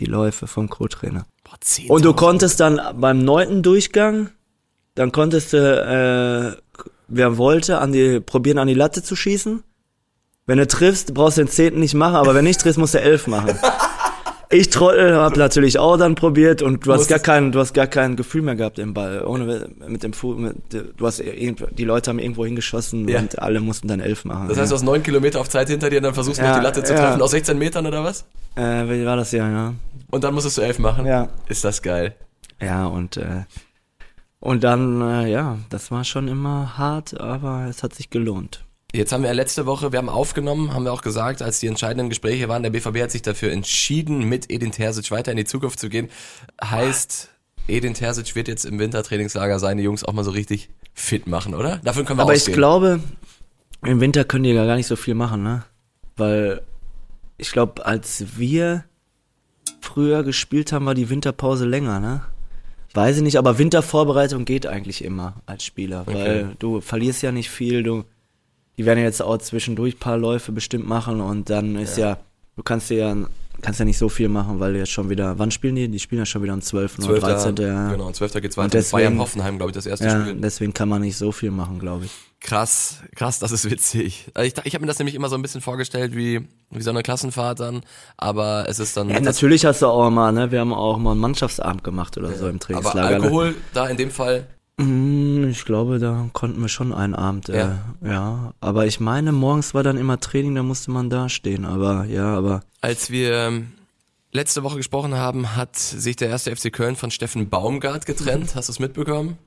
die 0.00 0.06
Läufe 0.06 0.46
vom 0.46 0.68
Co-Trainer. 0.68 1.26
Boah, 1.44 1.56
10.000. 1.64 1.88
Und 1.88 2.04
du 2.04 2.12
konntest 2.12 2.60
dann 2.60 2.80
beim 3.00 3.24
neunten 3.24 3.62
Durchgang, 3.62 4.30
dann 4.94 5.12
konntest 5.12 5.52
du, 5.52 5.58
äh, 5.58 6.60
wer 7.08 7.38
wollte, 7.38 7.78
an 7.78 7.92
die, 7.92 8.20
probieren 8.20 8.58
an 8.58 8.68
die 8.68 8.74
Latte 8.74 9.02
zu 9.02 9.16
schießen. 9.16 9.62
Wenn 10.44 10.58
du 10.58 10.66
triffst, 10.66 11.14
brauchst 11.14 11.38
du 11.38 11.42
den 11.42 11.48
zehnten 11.48 11.80
nicht 11.80 11.94
machen, 11.94 12.16
aber 12.16 12.34
wenn 12.34 12.44
nicht 12.44 12.60
triffst, 12.60 12.78
musst 12.78 12.94
du 12.94 13.00
elf 13.00 13.26
machen. 13.28 13.56
Ich 14.52 14.68
Trottel 14.70 15.16
hab 15.16 15.36
natürlich 15.36 15.78
auch 15.78 15.96
dann 15.96 16.14
probiert 16.14 16.60
und 16.62 16.86
du 16.86 16.92
hast 16.92 17.08
gar 17.08 17.18
kein, 17.18 17.52
du 17.52 17.58
hast 17.58 17.72
gar 17.72 17.86
kein 17.86 18.16
Gefühl 18.16 18.42
mehr 18.42 18.54
gehabt 18.54 18.78
im 18.78 18.92
Ball. 18.94 19.24
Ohne 19.24 19.68
mit 19.88 20.02
dem 20.02 20.12
Fuß, 20.12 20.36
mit, 20.38 20.56
du 20.72 21.06
hast 21.06 21.20
irgendwo, 21.20 21.66
die 21.66 21.84
Leute 21.84 22.10
haben 22.10 22.18
irgendwo 22.18 22.44
hingeschossen 22.44 23.08
Ja. 23.08 23.20
und 23.20 23.38
alle 23.40 23.60
mussten 23.60 23.88
dann 23.88 24.00
elf 24.00 24.24
machen. 24.24 24.48
Das 24.48 24.58
heißt, 24.58 24.70
du 24.70 24.74
hast 24.76 24.82
neun 24.82 25.02
Kilometer 25.02 25.40
auf 25.40 25.48
Zeit 25.48 25.68
hinter 25.68 25.88
dir 25.90 25.96
und 25.96 26.02
dann 26.04 26.14
versuchst 26.14 26.38
du 26.40 26.44
Ja, 26.44 26.50
noch 26.52 26.58
die 26.58 26.64
Latte 26.64 26.82
zu 26.84 26.94
treffen 26.94 27.22
aus 27.22 27.30
16 27.30 27.56
Metern 27.58 27.86
oder 27.86 28.04
was? 28.04 28.26
äh, 28.56 28.60
wie 28.88 29.06
war 29.06 29.16
das 29.16 29.32
ja, 29.32 29.48
ja? 29.50 29.74
Und 30.10 30.22
dann 30.24 30.34
musstest 30.34 30.58
du 30.58 30.62
elf 30.62 30.78
machen? 30.78 31.06
Ja. 31.06 31.28
Ist 31.48 31.64
das 31.64 31.80
geil. 31.80 32.14
Ja, 32.60 32.84
und, 32.86 33.16
äh, 33.16 33.44
und 34.40 34.62
dann, 34.64 35.00
äh, 35.00 35.30
ja, 35.30 35.56
das 35.70 35.90
war 35.90 36.04
schon 36.04 36.28
immer 36.28 36.76
hart, 36.76 37.18
aber 37.18 37.66
es 37.70 37.82
hat 37.82 37.94
sich 37.94 38.10
gelohnt. 38.10 38.64
Jetzt 38.94 39.10
haben 39.10 39.22
wir 39.22 39.32
letzte 39.32 39.64
Woche, 39.64 39.90
wir 39.90 39.98
haben 39.98 40.10
aufgenommen, 40.10 40.74
haben 40.74 40.84
wir 40.84 40.92
auch 40.92 41.00
gesagt, 41.00 41.40
als 41.40 41.60
die 41.60 41.66
entscheidenden 41.66 42.10
Gespräche 42.10 42.48
waren, 42.50 42.62
der 42.62 42.68
BVB 42.68 43.00
hat 43.00 43.10
sich 43.10 43.22
dafür 43.22 43.50
entschieden, 43.50 44.28
mit 44.28 44.50
Edin 44.50 44.70
Terzic 44.70 45.10
weiter 45.10 45.30
in 45.30 45.38
die 45.38 45.46
Zukunft 45.46 45.80
zu 45.80 45.88
gehen. 45.88 46.10
Heißt, 46.62 47.30
Edin 47.68 47.94
Terzic 47.94 48.34
wird 48.34 48.48
jetzt 48.48 48.66
im 48.66 48.78
Wintertrainingslager 48.78 49.58
seine 49.58 49.80
Jungs 49.80 50.04
auch 50.04 50.12
mal 50.12 50.24
so 50.24 50.30
richtig 50.30 50.68
fit 50.92 51.26
machen, 51.26 51.54
oder? 51.54 51.78
Davon 51.78 52.04
können 52.04 52.18
wir 52.18 52.24
Aber 52.24 52.32
ausgehen. 52.34 52.52
ich 52.52 52.56
glaube, 52.56 53.00
im 53.82 54.00
Winter 54.00 54.24
können 54.24 54.44
die 54.44 54.50
ja 54.50 54.66
gar 54.66 54.76
nicht 54.76 54.86
so 54.86 54.96
viel 54.96 55.14
machen, 55.14 55.42
ne? 55.42 55.64
Weil 56.18 56.60
ich 57.38 57.50
glaube, 57.50 57.86
als 57.86 58.36
wir 58.36 58.84
früher 59.80 60.22
gespielt 60.22 60.70
haben, 60.70 60.84
war 60.84 60.94
die 60.94 61.08
Winterpause 61.08 61.64
länger, 61.64 61.98
ne? 61.98 62.22
Weiß 62.92 63.16
ich 63.16 63.22
nicht, 63.22 63.38
aber 63.38 63.56
Wintervorbereitung 63.56 64.44
geht 64.44 64.66
eigentlich 64.66 65.02
immer 65.02 65.40
als 65.46 65.64
Spieler, 65.64 66.06
weil 66.06 66.56
du 66.58 66.82
verlierst 66.82 67.22
ja 67.22 67.32
nicht 67.32 67.48
viel, 67.48 67.82
du 67.82 68.04
die 68.78 68.84
werden 68.86 68.98
ja 68.98 69.04
jetzt 69.04 69.22
auch 69.22 69.38
zwischendurch 69.38 69.98
paar 69.98 70.16
Läufe 70.16 70.52
bestimmt 70.52 70.86
machen 70.86 71.20
und 71.20 71.50
dann 71.50 71.76
ist 71.76 71.96
ja, 71.98 72.18
du 72.56 72.62
kannst 72.62 72.90
dir 72.90 72.96
ja 72.98 73.16
kannst 73.60 73.78
ja 73.78 73.84
nicht 73.84 73.98
so 73.98 74.08
viel 74.08 74.28
machen, 74.28 74.58
weil 74.58 74.74
jetzt 74.74 74.90
schon 74.90 75.08
wieder, 75.08 75.38
wann 75.38 75.52
spielen 75.52 75.76
die? 75.76 75.86
Die 75.86 76.00
spielen 76.00 76.18
ja 76.20 76.26
schon 76.26 76.42
wieder 76.42 76.52
am 76.52 76.62
12. 76.62 76.98
oder 76.98 77.20
12. 77.20 77.20
13. 77.22 77.56
Ja. 77.58 77.90
Genau, 77.92 78.10
12. 78.10 78.32
geht's 78.40 78.56
Und 78.56 78.64
weiter. 78.64 78.70
deswegen- 78.78 78.96
Bayern 78.98 79.18
Hoffenheim, 79.20 79.56
glaube 79.58 79.70
ich, 79.70 79.74
das 79.74 79.86
erste 79.86 80.06
Ja, 80.06 80.20
Spiel. 80.22 80.34
deswegen 80.40 80.74
kann 80.74 80.88
man 80.88 81.00
nicht 81.02 81.16
so 81.16 81.30
viel 81.30 81.52
machen, 81.52 81.78
glaube 81.78 82.06
ich. 82.06 82.10
Krass, 82.40 82.96
krass, 83.14 83.38
das 83.38 83.52
ist 83.52 83.70
witzig. 83.70 84.26
Also 84.34 84.48
Ich, 84.48 84.66
ich 84.66 84.74
habe 84.74 84.82
mir 84.82 84.88
das 84.88 84.98
nämlich 84.98 85.14
immer 85.14 85.28
so 85.28 85.36
ein 85.36 85.42
bisschen 85.42 85.60
vorgestellt 85.60 86.16
wie, 86.16 86.48
wie 86.70 86.82
so 86.82 86.90
eine 86.90 87.04
Klassenfahrt 87.04 87.60
dann, 87.60 87.82
aber 88.16 88.64
es 88.68 88.80
ist 88.80 88.96
dann 88.96 89.10
Ja, 89.10 89.20
natürlich 89.20 89.64
hast 89.64 89.82
du 89.82 89.86
auch 89.86 90.10
mal, 90.10 90.32
ne? 90.32 90.50
Wir 90.50 90.58
haben 90.58 90.72
auch 90.74 90.98
mal 90.98 91.12
einen 91.12 91.20
Mannschaftsabend 91.20 91.84
gemacht 91.84 92.18
oder 92.18 92.32
so 92.32 92.46
im 92.48 92.56
aber 92.56 92.58
Trainingslager. 92.58 93.10
ne? 93.10 93.14
Alkohol 93.24 93.54
da 93.74 93.86
in 93.86 93.96
dem 93.96 94.10
Fall 94.10 94.48
Ich 94.78 95.64
glaube, 95.64 95.98
da 95.98 96.28
konnten 96.32 96.60
wir 96.60 96.68
schon 96.68 96.92
einen 96.92 97.14
Abend, 97.14 97.48
äh, 97.50 97.58
Ja. 97.58 97.78
ja. 98.02 98.54
Aber 98.60 98.86
ich 98.86 99.00
meine, 99.00 99.30
morgens 99.32 99.74
war 99.74 99.82
dann 99.82 99.98
immer 99.98 100.18
Training, 100.18 100.54
da 100.54 100.62
musste 100.62 100.90
man 100.90 101.10
da 101.10 101.28
stehen. 101.28 101.64
Aber 101.64 102.04
ja, 102.06 102.34
aber 102.36 102.62
Als 102.80 103.10
wir 103.10 103.32
ähm, 103.34 103.72
letzte 104.32 104.62
Woche 104.62 104.78
gesprochen 104.78 105.14
haben, 105.14 105.54
hat 105.56 105.76
sich 105.76 106.16
der 106.16 106.30
erste 106.30 106.54
FC 106.56 106.72
Köln 106.72 106.96
von 106.96 107.10
Steffen 107.10 107.48
Baumgart 107.50 108.06
getrennt. 108.06 108.54
Hast 108.54 108.68
du 108.68 108.72
es 108.72 108.78
mitbekommen? 108.78 109.38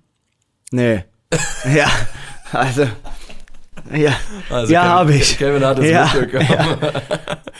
nee. 0.71 1.03
ja, 1.75 1.89
also 2.51 2.87
ja, 3.91 4.15
Also 4.49 4.71
ja, 4.71 4.83
habe 4.83 5.15
ich. 5.15 5.37
Kevin 5.37 5.63
hat 5.65 5.79
es 5.79 5.89
Ja, 5.89 6.11
mitbekommen. 6.13 6.77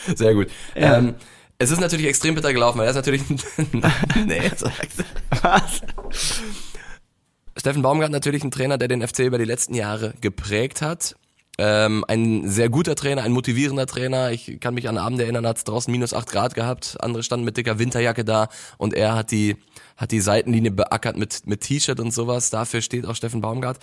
Sehr 0.15 0.33
gut. 0.33 0.47
Ja. 0.75 0.97
Ähm, 0.97 1.15
es 1.57 1.71
ist 1.71 1.79
natürlich 1.81 2.05
extrem 2.05 2.35
bitter 2.35 2.53
gelaufen, 2.53 2.79
weil 2.79 2.85
er 2.85 2.91
ist 2.91 2.95
natürlich... 2.95 3.23
nee, 4.25 4.51
sag's. 4.55 4.97
Was? 5.41 5.81
Steffen 7.57 7.81
Baumgart 7.81 8.11
natürlich 8.11 8.43
ein 8.43 8.51
Trainer, 8.51 8.77
der 8.77 8.87
den 8.87 9.05
FC 9.05 9.19
über 9.19 9.37
die 9.37 9.45
letzten 9.45 9.75
Jahre 9.75 10.13
geprägt 10.19 10.81
hat. 10.81 11.15
Ähm, 11.57 12.03
ein 12.09 12.49
sehr 12.49 12.67
guter 12.67 12.95
Trainer, 12.95 13.23
ein 13.23 13.31
motivierender 13.31 13.85
Trainer. 13.85 14.31
Ich 14.31 14.59
kann 14.59 14.73
mich 14.73 14.89
an 14.89 14.97
Abend 14.97 15.21
erinnern, 15.21 15.47
hat 15.47 15.57
es 15.57 15.63
draußen 15.63 15.89
minus 15.89 16.13
acht 16.13 16.29
Grad 16.29 16.53
gehabt. 16.53 16.97
Andere 16.99 17.23
standen 17.23 17.45
mit 17.45 17.55
dicker 17.55 17.79
Winterjacke 17.79 18.25
da 18.25 18.49
und 18.77 18.93
er 18.93 19.15
hat 19.15 19.31
die, 19.31 19.55
hat 19.95 20.11
die 20.11 20.19
Seitenlinie 20.19 20.71
beackert 20.71 21.15
mit, 21.15 21.47
mit 21.47 21.61
T-Shirt 21.61 21.99
und 22.01 22.13
sowas. 22.13 22.49
Dafür 22.49 22.81
steht 22.81 23.05
auch 23.05 23.15
Steffen 23.15 23.39
Baumgart. 23.39 23.79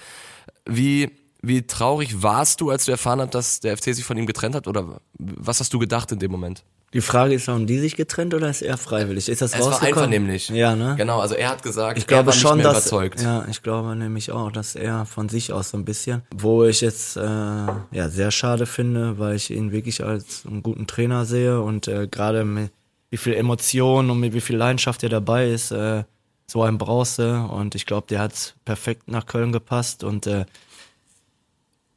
Wie, 0.66 1.10
wie 1.40 1.66
traurig 1.66 2.22
warst 2.22 2.60
du, 2.60 2.68
als 2.68 2.84
du 2.84 2.90
erfahren 2.90 3.20
hast, 3.22 3.34
dass 3.34 3.60
der 3.60 3.78
FC 3.78 3.94
sich 3.94 4.04
von 4.04 4.18
ihm 4.18 4.26
getrennt 4.26 4.54
hat? 4.54 4.68
Oder 4.68 5.00
was 5.18 5.60
hast 5.60 5.72
du 5.72 5.78
gedacht 5.78 6.12
in 6.12 6.18
dem 6.18 6.30
Moment? 6.30 6.62
Die 6.94 7.00
Frage 7.00 7.32
ist, 7.34 7.48
haben 7.48 7.66
die 7.66 7.78
sich 7.78 7.96
getrennt 7.96 8.34
oder 8.34 8.50
ist 8.50 8.60
er 8.60 8.76
freiwillig? 8.76 9.28
Ist 9.30 9.40
das 9.40 9.54
Es 9.54 9.60
war 9.60 9.68
rausgekommen? 9.68 9.94
einvernehmlich. 10.04 10.50
Ja, 10.50 10.76
ne? 10.76 10.94
Genau, 10.98 11.20
also 11.20 11.34
er 11.34 11.48
hat 11.48 11.62
gesagt, 11.62 11.96
Ich 11.96 12.06
glaube 12.06 12.24
er 12.24 12.26
war 12.26 12.32
schon, 12.34 12.56
nicht 12.58 12.64
mehr 12.64 12.72
dass 12.74 12.86
überzeugt. 12.88 13.22
ja, 13.22 13.46
ich 13.50 13.62
glaube 13.62 13.96
nämlich 13.96 14.30
auch, 14.30 14.52
dass 14.52 14.74
er 14.74 15.06
von 15.06 15.30
sich 15.30 15.52
aus 15.54 15.70
so 15.70 15.78
ein 15.78 15.86
bisschen, 15.86 16.20
wo 16.36 16.64
ich 16.64 16.82
jetzt 16.82 17.16
äh, 17.16 17.20
ja 17.22 18.08
sehr 18.10 18.30
schade 18.30 18.66
finde, 18.66 19.18
weil 19.18 19.36
ich 19.36 19.50
ihn 19.50 19.72
wirklich 19.72 20.04
als 20.04 20.44
einen 20.46 20.62
guten 20.62 20.86
Trainer 20.86 21.24
sehe 21.24 21.60
und 21.62 21.88
äh, 21.88 22.08
gerade 22.08 22.44
mit 22.44 22.70
wie 23.08 23.16
viel 23.16 23.34
Emotionen 23.34 24.10
und 24.10 24.20
mit 24.20 24.34
wie 24.34 24.40
viel 24.42 24.56
Leidenschaft 24.56 25.02
er 25.02 25.08
dabei 25.08 25.48
ist, 25.50 25.70
äh, 25.70 26.04
so 26.46 26.62
ein 26.62 26.76
Brause 26.76 27.40
und 27.50 27.74
ich 27.74 27.86
glaube, 27.86 28.06
der 28.10 28.20
hat 28.20 28.54
perfekt 28.66 29.08
nach 29.08 29.24
Köln 29.24 29.52
gepasst 29.52 30.04
und 30.04 30.26
äh, 30.26 30.44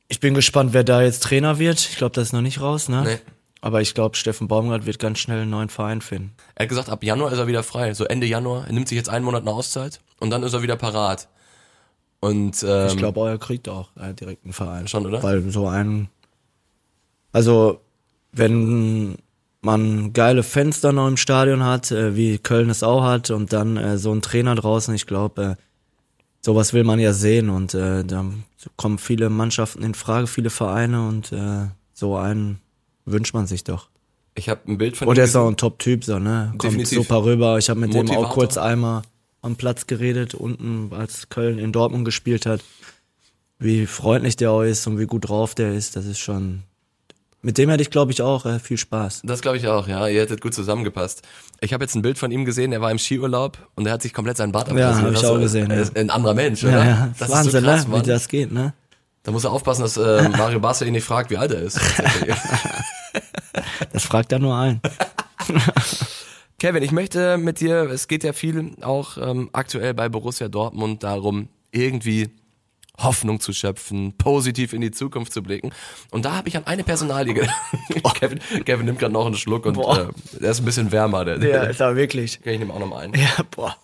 ich 0.07 0.19
bin 0.19 0.33
gespannt, 0.35 0.71
wer 0.73 0.83
da 0.83 1.01
jetzt 1.01 1.23
Trainer 1.23 1.57
wird. 1.59 1.79
Ich 1.79 1.97
glaube, 1.97 2.13
das 2.13 2.27
ist 2.27 2.33
noch 2.33 2.41
nicht 2.41 2.61
raus, 2.61 2.87
ne? 2.89 3.03
Nee. 3.03 3.17
Aber 3.65 3.81
ich 3.81 3.95
glaube, 3.95 4.15
Steffen 4.15 4.47
Baumgart 4.47 4.85
wird 4.85 4.99
ganz 4.99 5.17
schnell 5.17 5.39
einen 5.39 5.49
neuen 5.49 5.69
Verein 5.69 6.01
finden. 6.01 6.35
Er 6.53 6.65
hat 6.65 6.69
gesagt, 6.69 6.87
ab 6.87 7.03
Januar 7.03 7.31
ist 7.31 7.39
er 7.39 7.47
wieder 7.47 7.63
frei. 7.63 7.95
So 7.95 8.05
Ende 8.05 8.27
Januar. 8.27 8.67
Er 8.67 8.73
nimmt 8.73 8.87
sich 8.87 8.95
jetzt 8.95 9.09
einen 9.09 9.25
Monat 9.25 9.41
eine 9.41 9.49
Auszeit 9.49 10.01
und 10.19 10.29
dann 10.29 10.43
ist 10.43 10.53
er 10.53 10.61
wieder 10.61 10.75
parat. 10.75 11.27
Und 12.19 12.63
ähm, 12.63 12.87
Ich 12.89 12.95
glaube, 12.95 13.27
er 13.27 13.39
kriegt 13.39 13.67
auch 13.67 13.89
äh, 13.99 14.13
direkt 14.13 14.43
einen 14.43 14.53
Verein. 14.53 14.87
Schon, 14.87 15.07
oder? 15.07 15.23
Weil 15.23 15.49
so 15.49 15.67
ein, 15.67 16.09
also 17.31 17.81
wenn 18.33 19.17
man 19.61 20.13
geile 20.13 20.45
dann 20.83 20.93
noch 20.93 21.07
im 21.07 21.17
Stadion 21.17 21.63
hat, 21.63 21.89
äh, 21.89 22.15
wie 22.15 22.37
Köln 22.37 22.69
es 22.69 22.83
auch 22.83 23.03
hat, 23.03 23.31
und 23.31 23.51
dann 23.51 23.77
äh, 23.77 23.97
so 23.97 24.13
ein 24.13 24.21
Trainer 24.21 24.53
draußen, 24.53 24.93
ich 24.93 25.07
glaube, 25.07 25.41
äh, 25.41 25.55
sowas 26.39 26.73
will 26.73 26.83
man 26.83 26.99
ja 26.99 27.13
sehen 27.13 27.49
und 27.49 27.73
äh, 27.73 28.03
da 28.03 28.25
kommen 28.77 28.99
viele 28.99 29.31
Mannschaften 29.31 29.81
in 29.81 29.95
Frage, 29.95 30.27
viele 30.27 30.51
Vereine 30.51 31.07
und 31.07 31.31
äh, 31.31 31.65
so 31.93 32.15
einen 32.15 32.59
wünscht 33.05 33.33
man 33.33 33.47
sich 33.47 33.63
doch. 33.63 33.89
ich 34.35 34.49
habe 34.49 34.61
ein 34.67 34.77
Bild 34.77 34.97
von 34.97 35.07
Und 35.07 35.17
er 35.17 35.25
ist 35.25 35.35
auch 35.35 35.47
ein 35.47 35.57
Top-Typ, 35.57 36.03
so, 36.03 36.19
ne? 36.19 36.47
Kommt 36.51 36.63
Definitiv. 36.63 36.97
super 36.97 37.23
rüber. 37.23 37.57
Ich 37.57 37.69
habe 37.69 37.79
mit 37.79 37.93
dem 37.93 38.01
Motivator. 38.05 38.27
auch 38.27 38.33
kurz 38.33 38.57
einmal 38.57 39.03
am 39.41 39.55
Platz 39.55 39.85
geredet, 39.87 40.33
unten, 40.33 40.91
als 40.93 41.29
Köln 41.29 41.59
in 41.59 41.71
Dortmund 41.71 42.03
gespielt 42.05 42.45
hat. 42.45 42.61
Wie 43.59 43.85
freundlich 43.85 44.35
der 44.35 44.51
auch 44.51 44.63
ist 44.63 44.85
und 44.87 44.99
wie 44.99 45.05
gut 45.05 45.29
drauf 45.29 45.55
der 45.55 45.73
ist, 45.73 45.95
das 45.95 46.05
ist 46.05 46.19
schon. 46.19 46.63
Mit 47.41 47.59
dem 47.59 47.69
hätte 47.69 47.83
ich, 47.83 47.91
glaube 47.91 48.11
ich, 48.11 48.23
auch 48.23 48.45
äh, 48.47 48.57
viel 48.59 48.77
Spaß. 48.77 49.21
Das 49.23 49.41
glaube 49.41 49.57
ich 49.57 49.67
auch, 49.67 49.87
ja. 49.87 50.07
Ihr 50.07 50.21
hättet 50.21 50.41
gut 50.41 50.55
zusammengepasst. 50.55 51.21
Ich 51.61 51.73
habe 51.73 51.83
jetzt 51.83 51.93
ein 51.95 52.01
Bild 52.01 52.17
von 52.17 52.31
ihm 52.31 52.43
gesehen, 52.43 52.71
er 52.73 52.81
war 52.81 52.89
im 52.89 52.97
Skiurlaub 52.97 53.59
und 53.75 53.85
er 53.85 53.93
hat 53.93 54.01
sich 54.01 54.13
komplett 54.13 54.37
seinen 54.37 54.51
Bart 54.51 54.67
abrasiert. 54.67 55.05
hab 55.05 55.13
ich 55.13 55.19
Das 55.21 55.29
auch 55.29 55.39
gesehen, 55.39 55.69
Er 55.69 55.83
ja. 55.83 55.89
ein 55.93 56.09
anderer 56.09 56.33
Mensch, 56.33 56.63
oder? 56.63 56.71
Ja, 56.79 56.85
ja. 56.85 57.13
Das 57.19 57.29
Wahnsinn, 57.29 57.53
ist 57.55 57.61
so 57.61 57.65
krass, 57.67 57.87
ne? 57.87 57.99
Wie 58.01 58.07
das 58.07 58.27
geht, 58.27 58.51
ne? 58.51 58.73
Da 59.21 59.31
muss 59.31 59.43
er 59.43 59.51
aufpassen, 59.51 59.83
dass 59.83 59.95
äh, 59.95 60.27
Mario 60.29 60.59
Basler 60.59 60.87
ihn 60.87 60.93
nicht 60.93 61.05
fragt, 61.05 61.29
wie 61.29 61.37
alt 61.37 61.51
er 61.51 61.61
ist. 61.61 61.79
Das 63.95 64.03
fragt 64.03 64.33
er 64.33 64.39
nur 64.39 64.57
ein. 64.57 64.81
Kevin, 66.59 66.83
ich 66.83 66.91
möchte 66.91 67.37
mit 67.37 67.61
dir, 67.61 67.89
es 67.89 68.09
geht 68.09 68.25
ja 68.25 68.33
viel 68.33 68.75
auch 68.81 69.17
ähm, 69.17 69.49
aktuell 69.53 69.93
bei 69.93 70.09
Borussia 70.09 70.49
Dortmund 70.49 71.01
darum, 71.03 71.47
irgendwie 71.71 72.29
Hoffnung 72.97 73.39
zu 73.39 73.53
schöpfen, 73.53 74.11
positiv 74.17 74.73
in 74.73 74.81
die 74.81 74.91
Zukunft 74.91 75.31
zu 75.31 75.41
blicken. 75.41 75.71
Und 76.11 76.25
da 76.25 76.35
habe 76.35 76.49
ich 76.49 76.57
an 76.57 76.67
eine 76.67 76.83
Personalie 76.83 77.35
gedacht. 77.35 77.55
Kevin, 78.15 78.39
Kevin 78.65 78.85
nimmt 78.85 78.99
gerade 78.99 79.13
noch 79.13 79.27
einen 79.27 79.37
Schluck 79.37 79.65
und 79.65 79.75
Boah. 79.75 80.09
äh, 80.09 80.39
der 80.41 80.51
ist 80.51 80.59
ein 80.59 80.65
bisschen 80.65 80.91
wärmer. 80.91 81.23
Der, 81.23 81.37
Ja, 81.37 81.63
ist 81.63 81.81
aber 81.81 81.95
wirklich. 81.95 82.41
Ich 82.43 82.59
nehme 82.59 82.73
auch 82.73 82.79
noch 82.79 82.89
mal 82.89 82.99
einen. 82.99 83.13
Ja, 83.13 83.45
boah. 83.49 83.77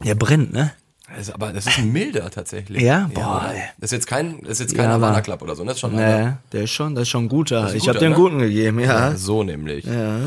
Der 0.00 0.16
brennt, 0.16 0.52
ne? 0.52 0.72
Das 1.08 1.28
ist, 1.28 1.34
aber 1.34 1.52
das 1.52 1.66
ist 1.66 1.78
ein 1.78 1.92
milder 1.92 2.30
tatsächlich. 2.30 2.82
Ja? 2.82 3.10
Boah, 3.12 3.50
ey. 3.52 3.62
Das 3.78 3.88
ist 3.88 3.92
jetzt 3.92 4.06
kein, 4.06 4.40
das 4.42 4.52
ist 4.52 4.60
jetzt 4.60 4.76
kein 4.76 4.86
Ja, 4.86 4.92
Havana 4.92 5.20
Club 5.20 5.42
oder 5.42 5.54
so. 5.56 5.62
ne? 5.62 5.68
Das 5.68 5.76
ist 5.76 5.80
schon 5.80 5.98
einer. 5.98 6.26
Nee, 6.26 6.32
der 6.52 6.62
ist 6.62 6.70
schon, 6.70 6.94
das 6.94 7.02
ist 7.02 7.08
schon 7.08 7.24
ein 7.24 7.28
guter. 7.28 7.66
ist 7.66 7.72
ein 7.72 7.76
ich 7.78 7.88
habe 7.88 7.98
guter, 7.98 8.06
den 8.06 8.10
ne? 8.12 8.16
guten 8.16 8.38
gegeben, 8.38 8.80
ja. 8.80 9.14
So 9.16 9.42
nämlich. 9.42 9.84
Ja. 9.84 10.20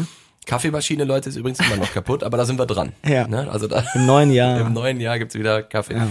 Kaffeemaschine, 0.46 1.05
Leute, 1.05 1.29
ist 1.29 1.38
übrigens 1.38 1.60
immer 1.60 1.77
noch 1.77 1.91
kaputt, 1.91 2.24
aber 2.24 2.38
da 2.38 2.46
sind 2.46 2.60
wir 2.60 2.65
dran. 2.67 2.91
Ja. 3.05 3.27
Ne? 3.27 3.50
Also 3.50 3.67
da, 3.67 3.84
Im 3.96 4.05
neuen 4.05 4.32
Jahr. 4.32 4.60
Im 4.60 4.74
neuen 4.74 5.00
Jahr 5.00 5.17
gibt's 5.17 5.34
wieder 5.36 5.63
Kaffee. 5.63 5.96
Ja. 5.96 6.08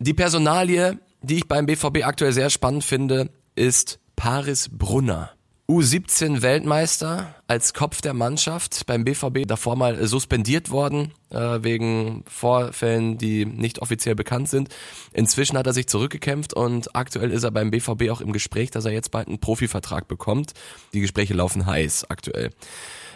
Die 0.00 0.14
Personalie, 0.14 0.98
die 1.22 1.36
ich 1.36 1.46
beim 1.46 1.66
BVB 1.66 2.04
aktuell 2.04 2.32
sehr 2.32 2.50
spannend 2.50 2.82
finde, 2.84 3.30
ist 3.54 4.00
Paris 4.16 4.68
Brunner. 4.72 5.30
U17 5.70 6.42
Weltmeister 6.42 7.32
als 7.46 7.74
Kopf 7.74 8.00
der 8.00 8.12
Mannschaft 8.12 8.86
beim 8.86 9.04
BVB 9.04 9.46
davor 9.46 9.76
mal 9.76 10.04
suspendiert 10.04 10.72
worden 10.72 11.12
äh, 11.30 11.62
wegen 11.62 12.24
Vorfällen, 12.26 13.18
die 13.18 13.46
nicht 13.46 13.78
offiziell 13.78 14.16
bekannt 14.16 14.48
sind. 14.48 14.68
Inzwischen 15.12 15.56
hat 15.56 15.68
er 15.68 15.72
sich 15.72 15.86
zurückgekämpft 15.86 16.54
und 16.54 16.96
aktuell 16.96 17.30
ist 17.30 17.44
er 17.44 17.52
beim 17.52 17.70
BVB 17.70 18.10
auch 18.10 18.20
im 18.20 18.32
Gespräch, 18.32 18.72
dass 18.72 18.84
er 18.84 18.90
jetzt 18.90 19.12
bald 19.12 19.28
einen 19.28 19.38
Profivertrag 19.38 20.08
bekommt. 20.08 20.54
Die 20.92 21.00
Gespräche 21.00 21.34
laufen 21.34 21.66
heiß 21.66 22.10
aktuell. 22.10 22.50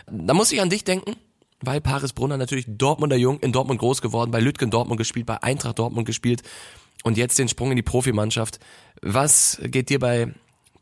Da 0.06 0.32
muss 0.32 0.52
ich 0.52 0.60
an 0.60 0.70
dich 0.70 0.84
denken, 0.84 1.16
weil 1.60 1.80
Paris 1.80 2.12
Brunner 2.12 2.36
natürlich 2.36 2.66
Dortmunder 2.68 3.16
Jung, 3.16 3.40
in 3.40 3.50
Dortmund 3.50 3.80
groß 3.80 4.00
geworden, 4.00 4.30
bei 4.30 4.38
Lütgen 4.38 4.70
Dortmund 4.70 4.98
gespielt, 4.98 5.26
bei 5.26 5.42
Eintracht 5.42 5.80
Dortmund 5.80 6.06
gespielt 6.06 6.44
und 7.02 7.18
jetzt 7.18 7.36
den 7.36 7.48
Sprung 7.48 7.70
in 7.70 7.76
die 7.76 7.82
Profimannschaft. 7.82 8.60
Was 9.02 9.58
geht 9.60 9.90
dir 9.90 9.98
bei, 9.98 10.32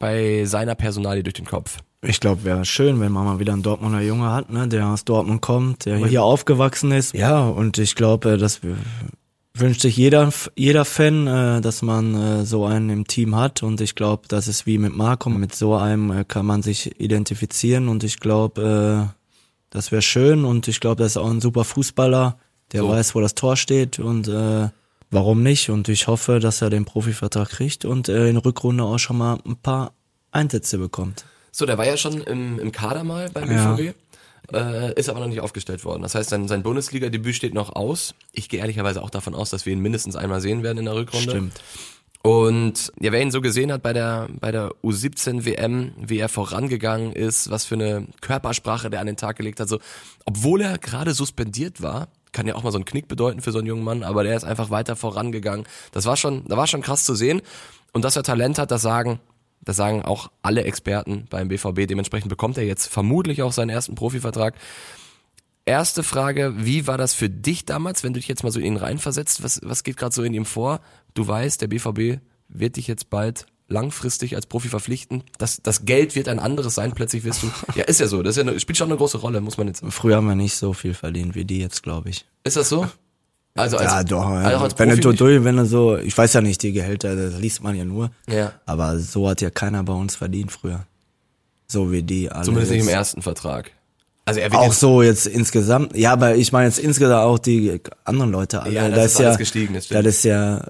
bei 0.02 0.44
seiner 0.46 0.74
Personalie 0.74 1.22
durch 1.22 1.34
den 1.34 1.46
Kopf? 1.46 1.78
Ich 2.04 2.18
glaube, 2.18 2.42
wäre 2.42 2.64
schön, 2.64 2.98
wenn 2.98 3.12
man 3.12 3.24
mal 3.24 3.38
wieder 3.38 3.52
einen 3.52 3.62
Dortmunder 3.62 4.00
Junge 4.00 4.32
hat, 4.32 4.50
ne, 4.50 4.66
der 4.66 4.88
aus 4.88 5.04
Dortmund 5.04 5.40
kommt, 5.40 5.84
der 5.86 5.98
hier 6.04 6.24
aufgewachsen 6.24 6.90
ist. 6.90 7.14
Ja, 7.14 7.44
und 7.46 7.78
ich 7.78 7.94
glaube, 7.94 8.36
das 8.36 8.64
w- 8.64 8.74
wünscht 9.54 9.82
sich 9.82 9.96
jeder, 9.96 10.32
jeder 10.56 10.84
Fan, 10.84 11.28
äh, 11.28 11.60
dass 11.60 11.82
man 11.82 12.14
äh, 12.16 12.44
so 12.44 12.66
einen 12.66 12.90
im 12.90 13.06
Team 13.06 13.36
hat. 13.36 13.62
Und 13.62 13.80
ich 13.80 13.94
glaube, 13.94 14.24
das 14.26 14.48
ist 14.48 14.66
wie 14.66 14.78
mit 14.78 14.96
Marco. 14.96 15.30
Mit 15.30 15.54
so 15.54 15.76
einem 15.76 16.10
äh, 16.10 16.24
kann 16.24 16.46
man 16.46 16.62
sich 16.62 17.00
identifizieren. 17.00 17.86
Und 17.88 18.02
ich 18.02 18.18
glaube, 18.18 19.08
äh, 19.08 19.14
das 19.70 19.92
wäre 19.92 20.02
schön. 20.02 20.44
Und 20.44 20.66
ich 20.66 20.80
glaube, 20.80 20.96
das 21.00 21.12
ist 21.12 21.16
auch 21.18 21.30
ein 21.30 21.40
super 21.40 21.62
Fußballer, 21.62 22.38
der 22.72 22.80
So. 22.80 22.88
weiß, 22.88 23.14
wo 23.14 23.20
das 23.20 23.36
Tor 23.36 23.56
steht. 23.56 24.00
Und 24.00 24.26
äh, 24.26 24.68
warum 25.12 25.42
nicht? 25.42 25.70
Und 25.70 25.88
ich 25.88 26.08
hoffe, 26.08 26.40
dass 26.40 26.60
er 26.62 26.70
den 26.70 26.84
Profivertrag 26.84 27.48
kriegt 27.50 27.84
und 27.84 28.08
äh, 28.08 28.28
in 28.28 28.36
Rückrunde 28.36 28.82
auch 28.84 28.98
schon 28.98 29.18
mal 29.18 29.38
ein 29.46 29.56
paar 29.56 29.92
Einsätze 30.32 30.78
bekommt. 30.78 31.24
So, 31.52 31.66
der 31.66 31.78
war 31.78 31.86
ja 31.86 31.96
schon 31.96 32.22
im, 32.22 32.58
im 32.58 32.72
Kader 32.72 33.04
mal 33.04 33.28
beim 33.30 33.50
Ja. 33.50 33.74
BVB. 33.74 33.94
Äh, 34.52 34.98
ist 34.98 35.08
aber 35.08 35.20
noch 35.20 35.28
nicht 35.28 35.40
aufgestellt 35.40 35.84
worden. 35.84 36.02
Das 36.02 36.14
heißt, 36.16 36.30
sein, 36.30 36.48
sein 36.48 36.62
Bundesliga-Debüt 36.64 37.34
steht 37.36 37.54
noch 37.54 37.76
aus. 37.76 38.14
Ich 38.32 38.48
gehe 38.48 38.58
ehrlicherweise 38.60 39.00
auch 39.02 39.10
davon 39.10 39.34
aus, 39.34 39.50
dass 39.50 39.66
wir 39.66 39.72
ihn 39.72 39.78
mindestens 39.78 40.16
einmal 40.16 40.40
sehen 40.40 40.62
werden 40.64 40.78
in 40.78 40.86
der 40.86 40.94
Rückrunde. 40.96 41.30
Stimmt. 41.30 41.60
Und 42.22 42.92
ja, 43.00 43.12
wer 43.12 43.20
ihn 43.20 43.30
so 43.30 43.40
gesehen 43.40 43.72
hat 43.72 43.82
bei 43.82 43.92
der, 43.92 44.28
bei 44.40 44.52
der 44.52 44.70
U17 44.82 45.44
WM, 45.44 45.92
wie 45.98 46.18
er 46.18 46.28
vorangegangen 46.28 47.12
ist, 47.12 47.50
was 47.50 47.64
für 47.64 47.74
eine 47.74 48.06
Körpersprache 48.20 48.90
der 48.90 49.00
an 49.00 49.06
den 49.06 49.16
Tag 49.16 49.36
gelegt 49.36 49.58
hat, 49.58 49.68
so, 49.68 49.78
obwohl 50.24 50.60
er 50.60 50.78
gerade 50.78 51.14
suspendiert 51.14 51.82
war, 51.82 52.08
kann 52.32 52.46
ja 52.46 52.54
auch 52.54 52.62
mal 52.62 52.72
so 52.72 52.78
ein 52.78 52.84
Knick 52.84 53.08
bedeuten 53.08 53.40
für 53.40 53.52
so 53.52 53.58
einen 53.58 53.66
jungen 53.66 53.84
Mann, 53.84 54.02
aber 54.02 54.24
der 54.24 54.36
ist 54.36 54.44
einfach 54.44 54.70
weiter 54.70 54.96
vorangegangen. 54.96 55.66
Das 55.92 56.06
war 56.06 56.16
schon, 56.16 56.44
da 56.46 56.56
war 56.56 56.66
schon 56.66 56.82
krass 56.82 57.04
zu 57.04 57.14
sehen. 57.14 57.42
Und 57.92 58.04
dass 58.04 58.16
er 58.16 58.22
Talent 58.22 58.58
hat, 58.58 58.70
das 58.70 58.82
sagen, 58.82 59.20
das 59.60 59.76
sagen 59.76 60.02
auch 60.02 60.30
alle 60.42 60.64
Experten 60.64 61.26
beim 61.30 61.48
BVB. 61.48 61.86
Dementsprechend 61.86 62.28
bekommt 62.28 62.58
er 62.58 62.64
jetzt 62.64 62.86
vermutlich 62.86 63.42
auch 63.42 63.52
seinen 63.52 63.70
ersten 63.70 63.94
Profivertrag. 63.94 64.54
Erste 65.64 66.02
Frage, 66.02 66.54
wie 66.56 66.88
war 66.88 66.98
das 66.98 67.14
für 67.14 67.30
dich 67.30 67.64
damals, 67.64 68.02
wenn 68.02 68.12
du 68.12 68.18
dich 68.18 68.28
jetzt 68.28 68.42
mal 68.42 68.50
so 68.50 68.58
in 68.58 68.66
ihn 68.66 68.76
reinversetzt? 68.76 69.44
Was, 69.44 69.60
was 69.62 69.84
geht 69.84 69.96
gerade 69.96 70.14
so 70.14 70.24
in 70.24 70.34
ihm 70.34 70.44
vor? 70.44 70.80
Du 71.14 71.26
weißt, 71.26 71.60
der 71.60 71.68
BVB 71.68 72.20
wird 72.48 72.76
dich 72.76 72.88
jetzt 72.88 73.10
bald 73.10 73.46
langfristig 73.72 74.36
als 74.36 74.46
Profi 74.46 74.68
verpflichten. 74.68 75.24
Das, 75.38 75.60
das 75.62 75.84
Geld 75.84 76.14
wird 76.14 76.28
ein 76.28 76.38
anderes 76.38 76.74
sein, 76.74 76.92
plötzlich 76.92 77.24
wirst 77.24 77.42
du. 77.42 77.50
Ja, 77.74 77.84
ist 77.84 78.00
ja 78.00 78.06
so. 78.06 78.22
Das 78.22 78.36
ist 78.36 78.44
ja 78.44 78.48
eine, 78.48 78.60
spielt 78.60 78.76
schon 78.76 78.88
eine 78.88 78.96
große 78.96 79.18
Rolle, 79.18 79.40
muss 79.40 79.56
man 79.56 79.66
jetzt. 79.66 79.82
Früher 79.88 80.16
haben 80.16 80.26
wir 80.26 80.34
nicht 80.34 80.56
so 80.56 80.72
viel 80.72 80.94
verdient 80.94 81.34
wie 81.34 81.44
die 81.44 81.58
jetzt, 81.58 81.82
glaube 81.82 82.10
ich. 82.10 82.26
Ist 82.44 82.56
das 82.56 82.68
so? 82.68 82.86
Also 83.54 83.76
als, 83.76 83.90
ja, 83.90 84.04
doch. 84.04 84.26
also 84.26 84.64
als 84.64 84.78
wenn, 84.78 84.88
Profi 84.88 85.16
du, 85.16 85.44
wenn 85.44 85.56
du 85.56 85.66
so, 85.66 85.98
ich 85.98 86.16
weiß 86.16 86.32
ja 86.32 86.40
nicht 86.40 86.62
die 86.62 86.72
Gehälter, 86.72 87.16
das 87.16 87.38
liest 87.38 87.62
man 87.62 87.76
ja 87.76 87.84
nur. 87.84 88.10
Ja. 88.28 88.52
Aber 88.64 88.98
so 88.98 89.28
hat 89.28 89.40
ja 89.40 89.50
keiner 89.50 89.82
bei 89.82 89.92
uns 89.92 90.16
verdient 90.16 90.52
früher. 90.52 90.86
So 91.66 91.90
wie 91.92 92.02
die 92.02 92.30
alle. 92.30 92.44
Zumindest 92.44 92.72
nicht 92.72 92.82
im 92.82 92.88
ersten 92.88 93.22
Vertrag. 93.22 93.72
Also 94.24 94.40
er 94.40 94.52
wird 94.52 94.60
Auch 94.60 94.72
so 94.72 95.02
jetzt 95.02 95.26
insgesamt. 95.26 95.96
Ja, 95.96 96.12
aber 96.12 96.36
ich 96.36 96.52
meine 96.52 96.66
jetzt 96.66 96.78
insgesamt 96.78 97.24
auch 97.24 97.38
die 97.38 97.80
anderen 98.04 98.30
Leute 98.30 98.62
alle. 98.62 98.72
Ja, 98.72 98.88
das 98.88 98.96
da 98.96 99.04
ist 99.04 99.18
ja, 99.18 99.26
alles 99.26 99.38
gestiegen, 99.38 99.74
das 99.74 99.86
stimmt. 99.86 100.06
Das 100.06 100.14
ist 100.14 100.24
ja, 100.24 100.64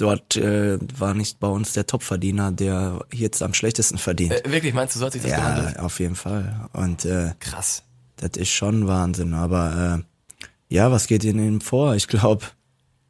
dort 0.00 0.36
äh, 0.36 0.78
war 0.98 1.14
nicht 1.14 1.40
bei 1.40 1.48
uns 1.48 1.72
der 1.72 1.86
Topverdiener, 1.86 2.52
der 2.52 3.04
jetzt 3.12 3.42
am 3.42 3.54
schlechtesten 3.54 3.98
verdient. 3.98 4.32
äh, 4.32 4.50
wirklich, 4.50 4.74
meinst 4.74 4.94
du, 4.94 5.00
so 5.00 5.06
hat 5.06 5.12
sich 5.12 5.22
das 5.22 5.32
gehandelt? 5.32 5.76
ja, 5.76 5.82
auf 5.82 5.98
jeden 6.00 6.16
Fall. 6.16 6.68
Und 6.72 7.04
äh, 7.04 7.32
Krass. 7.40 7.82
Das 8.16 8.30
ist 8.36 8.50
schon 8.50 8.86
Wahnsinn, 8.86 9.34
aber 9.34 10.00
äh, 10.00 10.74
ja, 10.74 10.90
was 10.90 11.06
geht 11.06 11.24
in 11.24 11.38
ihm 11.38 11.60
vor? 11.60 11.94
Ich 11.94 12.08
glaube, 12.08 12.44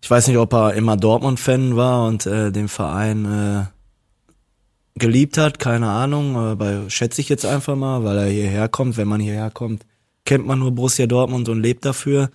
ich 0.03 0.11
weiß 0.11 0.29
nicht, 0.29 0.37
ob 0.37 0.53
er 0.53 0.75
immer 0.75 0.97
Dortmund-Fan 0.97 1.77
war 1.77 2.07
und 2.07 2.27
äh, 2.27 2.51
den 2.53 2.69
Verein 2.69 3.25
äh, 3.25 3.65
geliebt 4.99 5.39
hat, 5.39 5.59
keine 5.59 5.89
Ahnung, 5.89 6.37
aber 6.37 6.89
schätze 6.91 7.21
ich 7.21 7.29
jetzt 7.29 7.45
einfach 7.47 7.77
mal, 7.77 8.05
weil 8.05 8.19
er 8.19 8.27
hierher 8.27 8.69
kommt. 8.69 8.97
Wenn 8.97 9.09
man 9.09 9.21
hierher 9.21 9.51
kommt, 9.51 9.85
kennt 10.25 10.47
man 10.47 10.59
nur 10.59 10.73
Borussia 10.73 11.07
Dortmund 11.07 11.49
und 11.49 11.63
lebt 11.63 11.85
dafür. 11.85 12.31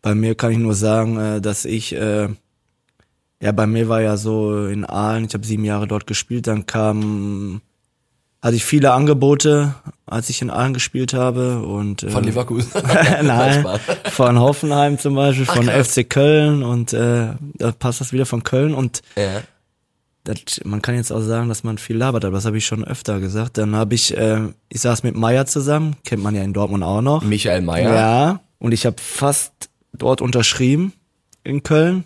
Bei 0.00 0.14
mir 0.14 0.34
kann 0.34 0.52
ich 0.52 0.58
nur 0.58 0.74
sagen, 0.74 1.18
äh, 1.18 1.40
dass 1.40 1.64
ich, 1.64 1.94
äh, 1.94 2.28
ja, 3.40 3.52
bei 3.52 3.66
mir 3.66 3.88
war 3.88 4.00
ja 4.00 4.16
so 4.16 4.66
in 4.66 4.84
Aalen, 4.84 5.24
ich 5.24 5.34
habe 5.34 5.46
sieben 5.46 5.64
Jahre 5.64 5.86
dort 5.86 6.06
gespielt, 6.06 6.46
dann 6.46 6.66
kam 6.66 7.60
hatte 8.40 8.54
ich 8.54 8.64
viele 8.64 8.92
Angebote, 8.92 9.74
als 10.06 10.30
ich 10.30 10.42
in 10.42 10.50
Aalen 10.50 10.72
gespielt 10.72 11.12
habe 11.12 11.60
und 11.60 12.04
äh, 12.04 12.10
Von 12.10 12.22
Leverkusen. 12.22 12.70
Nein, 13.22 13.66
von 14.10 14.38
Hoffenheim 14.38 14.98
zum 14.98 15.14
Beispiel, 15.14 15.46
Ach, 15.48 15.56
von 15.56 15.66
krass. 15.66 15.92
FC 15.92 16.08
Köln 16.08 16.62
und 16.62 16.92
äh, 16.92 17.30
da 17.54 17.72
passt 17.72 18.00
das 18.00 18.12
wieder 18.12 18.26
von 18.26 18.44
Köln 18.44 18.74
und 18.74 19.02
ja. 19.16 19.42
das, 20.22 20.60
man 20.64 20.82
kann 20.82 20.94
jetzt 20.94 21.12
auch 21.12 21.20
sagen, 21.20 21.48
dass 21.48 21.64
man 21.64 21.78
viel 21.78 21.96
labert, 21.96 22.24
aber 22.24 22.36
das 22.36 22.44
habe 22.44 22.58
ich 22.58 22.66
schon 22.66 22.84
öfter 22.84 23.18
gesagt. 23.18 23.58
Dann 23.58 23.74
habe 23.74 23.94
ich, 23.94 24.16
äh, 24.16 24.42
ich 24.68 24.80
saß 24.80 25.02
mit 25.02 25.16
Meier 25.16 25.46
zusammen, 25.46 25.96
kennt 26.04 26.22
man 26.22 26.34
ja 26.36 26.42
in 26.42 26.52
Dortmund 26.52 26.84
auch 26.84 27.02
noch. 27.02 27.24
Michael 27.24 27.62
Mayer. 27.62 27.94
Ja, 27.94 28.40
und 28.58 28.72
ich 28.72 28.86
habe 28.86 28.96
fast 29.00 29.52
dort 29.92 30.20
unterschrieben 30.20 30.92
in 31.42 31.64
Köln. 31.64 32.04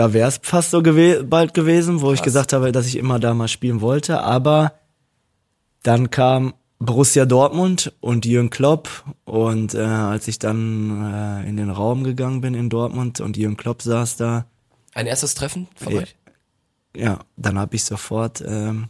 Da 0.00 0.14
wäre 0.14 0.28
es 0.28 0.40
fast 0.42 0.70
so 0.70 0.82
gewe 0.82 1.24
bald 1.24 1.52
gewesen, 1.52 2.00
wo 2.00 2.14
ich 2.14 2.20
Krass. 2.20 2.24
gesagt 2.24 2.52
habe, 2.54 2.72
dass 2.72 2.86
ich 2.86 2.96
immer 2.96 3.18
da 3.20 3.34
mal 3.34 3.48
spielen 3.48 3.82
wollte. 3.82 4.22
Aber 4.22 4.72
dann 5.82 6.08
kam 6.08 6.54
Borussia 6.78 7.26
Dortmund 7.26 7.92
und 8.00 8.24
Jürgen 8.24 8.48
Klopp. 8.48 8.88
Und 9.26 9.74
äh, 9.74 9.80
als 9.82 10.26
ich 10.26 10.38
dann 10.38 11.42
äh, 11.44 11.46
in 11.46 11.58
den 11.58 11.68
Raum 11.68 12.02
gegangen 12.02 12.40
bin 12.40 12.54
in 12.54 12.70
Dortmund 12.70 13.20
und 13.20 13.36
Jürgen 13.36 13.58
Klopp 13.58 13.82
saß 13.82 14.16
da, 14.16 14.46
Ein 14.94 15.06
erstes 15.06 15.34
Treffen 15.34 15.68
von 15.74 15.92
euch? 15.98 16.16
ja, 16.96 17.18
dann 17.36 17.58
habe 17.58 17.76
ich 17.76 17.84
sofort, 17.84 18.42
ähm, 18.46 18.88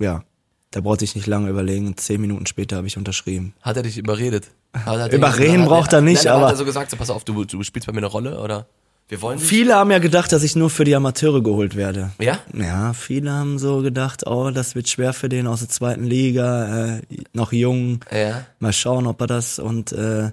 ja, 0.00 0.24
da 0.72 0.80
brauchte 0.80 1.04
ich 1.04 1.14
nicht 1.14 1.28
lange 1.28 1.50
überlegen. 1.50 1.96
Zehn 1.96 2.20
Minuten 2.20 2.46
später 2.46 2.78
habe 2.78 2.88
ich 2.88 2.96
unterschrieben. 2.96 3.54
Hat 3.62 3.76
er 3.76 3.84
dich 3.84 3.96
überredet? 3.96 4.50
Hat 4.74 4.98
er 4.98 5.12
Überreden 5.12 5.66
braucht 5.66 5.92
er 5.92 6.00
nicht, 6.00 6.24
nein, 6.24 6.34
aber- 6.34 6.46
Hat 6.46 6.54
er 6.54 6.56
so 6.56 6.64
gesagt, 6.64 6.90
so, 6.90 6.96
pass 6.96 7.10
auf, 7.10 7.22
du, 7.22 7.44
du 7.44 7.62
spielst 7.62 7.86
bei 7.86 7.92
mir 7.92 7.98
eine 7.98 8.06
Rolle, 8.08 8.40
oder? 8.40 8.66
Wir 9.08 9.22
wollen. 9.22 9.38
Viele 9.38 9.74
haben 9.74 9.90
ja 9.90 9.98
gedacht, 10.00 10.32
dass 10.32 10.42
ich 10.42 10.54
nur 10.54 10.68
für 10.68 10.84
die 10.84 10.94
Amateure 10.94 11.42
geholt 11.42 11.76
werde. 11.76 12.10
Ja? 12.20 12.38
Ja, 12.54 12.92
viele 12.92 13.32
haben 13.32 13.58
so 13.58 13.80
gedacht, 13.80 14.26
oh, 14.26 14.50
das 14.50 14.74
wird 14.74 14.88
schwer 14.88 15.14
für 15.14 15.30
den 15.30 15.46
aus 15.46 15.60
der 15.60 15.70
zweiten 15.70 16.04
Liga, 16.04 16.96
äh, 16.96 17.00
noch 17.32 17.52
jung, 17.52 18.00
Ja. 18.12 18.44
mal 18.58 18.72
schauen, 18.74 19.06
ob 19.06 19.20
er 19.22 19.26
das 19.26 19.58
und 19.58 19.92
äh, 19.92 20.30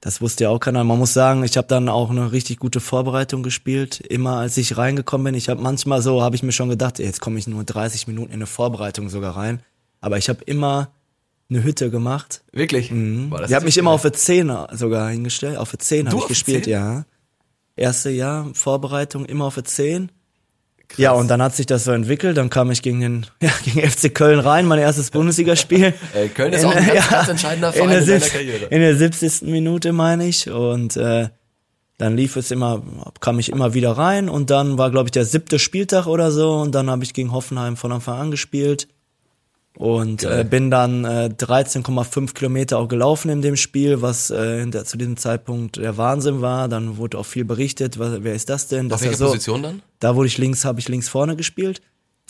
das 0.00 0.20
wusste 0.20 0.44
ja 0.44 0.50
auch 0.50 0.60
keiner. 0.60 0.82
Man 0.84 0.98
muss 0.98 1.12
sagen, 1.14 1.44
ich 1.44 1.56
habe 1.58 1.66
dann 1.68 1.88
auch 1.88 2.10
eine 2.10 2.32
richtig 2.32 2.58
gute 2.58 2.80
Vorbereitung 2.80 3.42
gespielt. 3.42 4.00
Immer 4.00 4.36
als 4.38 4.56
ich 4.58 4.76
reingekommen 4.76 5.24
bin, 5.26 5.34
ich 5.34 5.48
habe 5.48 5.62
manchmal 5.62 6.00
so, 6.02 6.22
habe 6.22 6.36
ich 6.36 6.42
mir 6.42 6.52
schon 6.52 6.68
gedacht, 6.70 6.98
jetzt 6.98 7.20
komme 7.20 7.38
ich 7.38 7.46
nur 7.46 7.64
30 7.64 8.06
Minuten 8.06 8.28
in 8.30 8.34
eine 8.36 8.46
Vorbereitung 8.46 9.08
sogar 9.10 9.36
rein. 9.36 9.60
Aber 10.00 10.18
ich 10.18 10.28
habe 10.28 10.42
immer 10.44 10.90
eine 11.50 11.62
Hütte 11.62 11.90
gemacht. 11.90 12.42
Wirklich? 12.52 12.90
Mhm. 12.90 13.30
Boah, 13.30 13.38
das 13.40 13.48
Die 13.48 13.52
ist 13.52 13.56
hat 13.56 13.62
mich 13.62 13.68
richtig 13.68 13.80
immer 13.80 13.90
geil. 13.90 13.94
auf 13.96 14.02
der 14.02 14.12
10 14.14 14.52
sogar 14.72 15.10
hingestellt. 15.10 15.56
Auf 15.58 15.70
der 15.70 15.78
10 15.78 16.06
Du 16.06 16.10
habe 16.12 16.20
ich 16.22 16.28
gespielt, 16.28 16.64
10? 16.64 16.72
ja. 16.72 17.04
Erste 17.76 18.10
Jahr 18.10 18.50
Vorbereitung 18.54 19.26
immer 19.26 19.46
auf 19.46 19.54
der 19.54 19.64
10. 19.64 20.10
Ja, 20.96 21.12
und 21.12 21.28
dann 21.28 21.42
hat 21.42 21.56
sich 21.56 21.66
das 21.66 21.84
so 21.84 21.92
entwickelt. 21.92 22.36
Dann 22.36 22.50
kam 22.50 22.70
ich 22.70 22.82
gegen 22.82 23.00
den, 23.00 23.26
ja, 23.40 23.50
gegen 23.64 23.88
FC 23.88 24.14
Köln 24.14 24.38
rein, 24.38 24.66
mein 24.66 24.78
erstes 24.78 25.10
Bundesligaspiel. 25.10 25.94
Köln 26.34 26.52
ist 26.52 26.64
auch 26.64 26.74
ein 26.74 26.86
ganz, 26.86 27.08
ganz 27.08 27.28
entscheidender 27.28 27.72
Verein 27.72 27.90
in 27.90 27.98
in, 27.98 28.06
der, 28.06 28.20
70 28.20 28.32
Karriere. 28.32 28.64
in 28.66 28.80
der 28.80 28.96
70. 28.96 29.42
Minute, 29.42 29.92
meine 29.92 30.26
ich. 30.26 30.48
Und 30.50 30.96
äh, 30.96 31.28
dann 31.98 32.16
lief 32.16 32.36
es 32.36 32.50
immer, 32.50 32.82
kam 33.20 33.38
ich 33.38 33.50
immer 33.50 33.74
wieder 33.74 33.92
rein. 33.92 34.28
Und 34.28 34.50
dann 34.50 34.78
war, 34.78 34.90
glaube 34.90 35.08
ich, 35.08 35.12
der 35.12 35.24
siebte 35.24 35.58
Spieltag 35.58 36.06
oder 36.06 36.30
so. 36.30 36.52
Und 36.54 36.74
dann 36.74 36.90
habe 36.90 37.02
ich 37.04 37.14
gegen 37.14 37.32
Hoffenheim 37.32 37.76
von 37.76 37.92
Anfang 37.92 38.18
an 38.18 38.30
gespielt. 38.30 38.88
Und 39.76 40.22
Geil. 40.22 40.40
äh, 40.42 40.44
bin 40.44 40.70
dann 40.70 41.04
äh, 41.04 41.30
13,5 41.36 42.32
Kilometer 42.34 42.78
auch 42.78 42.86
gelaufen 42.86 43.28
in 43.30 43.42
dem 43.42 43.56
Spiel, 43.56 44.02
was 44.02 44.30
äh, 44.30 44.64
der, 44.66 44.84
zu 44.84 44.96
diesem 44.96 45.16
Zeitpunkt 45.16 45.76
der 45.76 45.96
Wahnsinn 45.96 46.40
war. 46.40 46.68
Dann 46.68 46.96
wurde 46.96 47.18
auch 47.18 47.26
viel 47.26 47.44
berichtet, 47.44 47.98
was, 47.98 48.22
wer 48.22 48.34
ist 48.34 48.48
das 48.50 48.68
denn? 48.68 48.86
Auf 48.86 48.90
Das 48.92 49.00
ist 49.00 49.06
welcher 49.06 49.18
so, 49.18 49.26
Position 49.26 49.62
dann? 49.64 49.82
da 49.98 50.14
wurde 50.14 50.28
ich 50.28 50.38
links, 50.38 50.64
habe 50.64 50.78
ich 50.78 50.88
links 50.88 51.08
vorne 51.08 51.34
gespielt. 51.34 51.80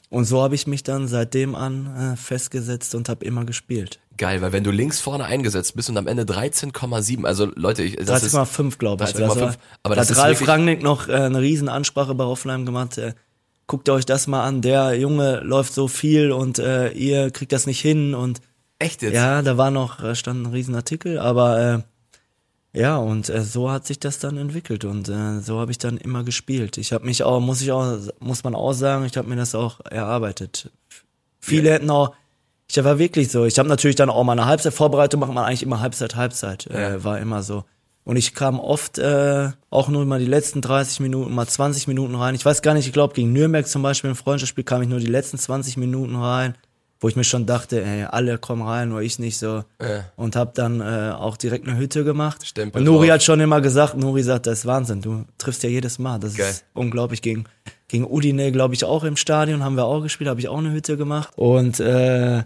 Und 0.08 0.24
so 0.26 0.42
habe 0.42 0.54
ich 0.54 0.66
mich 0.66 0.84
dann 0.84 1.06
seitdem 1.08 1.54
an 1.54 2.12
äh, 2.14 2.16
festgesetzt 2.16 2.94
und 2.94 3.08
habe 3.08 3.24
immer 3.24 3.44
gespielt. 3.44 3.98
Geil, 4.16 4.40
weil 4.42 4.52
wenn 4.52 4.62
du 4.62 4.70
links 4.70 5.00
vorne 5.00 5.24
eingesetzt 5.24 5.74
bist 5.74 5.90
und 5.90 5.96
am 5.98 6.06
Ende 6.06 6.22
13,7, 6.22 7.24
also 7.24 7.50
Leute, 7.56 7.82
ich, 7.82 7.96
das 7.96 8.22
ist 8.22 8.34
13,5 8.34 8.78
glaube 8.78 9.04
ich. 9.04 9.10
13,5, 9.10 9.16
Das 9.16 9.36
war- 9.40 9.54
aber 9.82 9.94
da 9.96 10.00
hat 10.02 10.16
Ralf 10.16 10.28
wirklich- 10.40 10.48
Rangnick 10.48 10.82
noch 10.82 11.08
äh, 11.08 11.12
eine 11.14 11.40
riesen 11.40 11.68
Ansprache 11.68 12.14
bei 12.14 12.24
Hoffenheim 12.24 12.64
gemacht. 12.64 12.96
Äh, 12.96 13.14
guckt 13.66 13.88
euch 13.88 14.04
das 14.06 14.26
mal 14.26 14.44
an, 14.44 14.60
der 14.62 14.94
Junge 14.98 15.40
läuft 15.40 15.72
so 15.72 15.88
viel 15.88 16.32
und 16.32 16.58
äh, 16.58 16.90
ihr 16.90 17.30
kriegt 17.30 17.52
das 17.52 17.66
nicht 17.66 17.80
hin 17.80 18.14
und 18.14 18.40
echt 18.78 19.02
jetzt. 19.02 19.14
ja, 19.14 19.42
da 19.42 19.56
war 19.56 19.70
noch, 19.70 20.02
äh, 20.02 20.14
stand 20.14 20.42
ein 20.42 20.52
riesen 20.52 20.74
Artikel, 20.74 21.18
aber 21.18 21.84
äh, 22.74 22.78
ja, 22.78 22.96
und 22.96 23.28
äh, 23.30 23.42
so 23.42 23.70
hat 23.70 23.86
sich 23.86 24.00
das 24.00 24.18
dann 24.18 24.36
entwickelt 24.36 24.84
und 24.84 25.08
äh, 25.08 25.40
so 25.40 25.60
habe 25.60 25.70
ich 25.70 25.78
dann 25.78 25.96
immer 25.96 26.24
gespielt. 26.24 26.76
Ich 26.76 26.92
habe 26.92 27.06
mich 27.06 27.22
auch, 27.22 27.40
muss 27.40 27.60
ich 27.62 27.70
auch, 27.72 27.96
muss 28.18 28.42
man 28.44 28.54
auch 28.54 28.72
sagen, 28.72 29.04
ich 29.04 29.16
habe 29.16 29.28
mir 29.28 29.36
das 29.36 29.54
auch 29.54 29.80
erarbeitet. 29.88 30.70
Viele 31.40 31.70
hätten 31.72 31.90
auch, 31.90 32.14
ich 32.68 32.82
war 32.82 32.98
wirklich 32.98 33.30
so, 33.30 33.44
ich 33.44 33.58
habe 33.58 33.68
natürlich 33.68 33.96
dann 33.96 34.10
auch 34.10 34.24
mal 34.24 34.32
eine 34.32 34.46
Halbzeitvorbereitung, 34.46 35.20
macht 35.20 35.32
man 35.32 35.44
eigentlich 35.44 35.62
immer 35.62 35.80
Halbzeit, 35.80 36.16
Halbzeit, 36.16 36.66
Ja. 36.70 36.94
äh, 36.94 37.04
war 37.04 37.18
immer 37.20 37.42
so. 37.42 37.64
Und 38.04 38.16
ich 38.16 38.34
kam 38.34 38.60
oft 38.60 38.98
äh, 38.98 39.50
auch 39.70 39.88
nur 39.88 40.04
mal 40.04 40.20
die 40.20 40.26
letzten 40.26 40.60
30 40.60 41.00
Minuten, 41.00 41.34
mal 41.34 41.46
20 41.46 41.88
Minuten 41.88 42.14
rein. 42.14 42.34
Ich 42.34 42.44
weiß 42.44 42.60
gar 42.60 42.74
nicht, 42.74 42.86
ich 42.86 42.92
glaube 42.92 43.14
gegen 43.14 43.32
Nürnberg 43.32 43.66
zum 43.66 43.82
Beispiel 43.82 44.10
im 44.10 44.16
Freundschaftsspiel 44.16 44.64
kam 44.64 44.82
ich 44.82 44.88
nur 44.88 45.00
die 45.00 45.06
letzten 45.06 45.38
20 45.38 45.78
Minuten 45.78 46.14
rein, 46.14 46.54
wo 47.00 47.08
ich 47.08 47.16
mir 47.16 47.24
schon 47.24 47.46
dachte, 47.46 47.82
ey, 47.82 48.04
alle 48.04 48.36
kommen 48.36 48.60
rein, 48.60 48.90
nur 48.90 49.00
ich 49.00 49.18
nicht 49.18 49.38
so. 49.38 49.64
Ja. 49.80 50.04
Und 50.16 50.36
habe 50.36 50.52
dann 50.54 50.82
äh, 50.82 51.12
auch 51.16 51.38
direkt 51.38 51.66
eine 51.66 51.78
Hütte 51.78 52.04
gemacht. 52.04 52.46
Stempel 52.46 52.80
Und 52.80 52.84
Nuri 52.84 53.06
drauf. 53.06 53.14
hat 53.14 53.22
schon 53.22 53.40
immer 53.40 53.62
gesagt, 53.62 53.96
Nuri 53.96 54.22
sagt, 54.22 54.46
das 54.46 54.60
ist 54.60 54.66
Wahnsinn, 54.66 55.00
du 55.00 55.24
triffst 55.38 55.62
ja 55.62 55.70
jedes 55.70 55.98
Mal. 55.98 56.18
Das 56.20 56.34
Geil. 56.34 56.50
ist 56.50 56.66
unglaublich. 56.74 57.22
Gegen, 57.22 57.44
gegen 57.88 58.06
Udine, 58.06 58.52
glaube 58.52 58.74
ich, 58.74 58.84
auch 58.84 59.04
im 59.04 59.16
Stadion 59.16 59.64
haben 59.64 59.76
wir 59.76 59.86
auch 59.86 60.02
gespielt, 60.02 60.28
habe 60.28 60.40
ich 60.40 60.48
auch 60.48 60.58
eine 60.58 60.72
Hütte 60.72 60.98
gemacht. 60.98 61.30
Und 61.36 61.80
äh, 61.80 62.42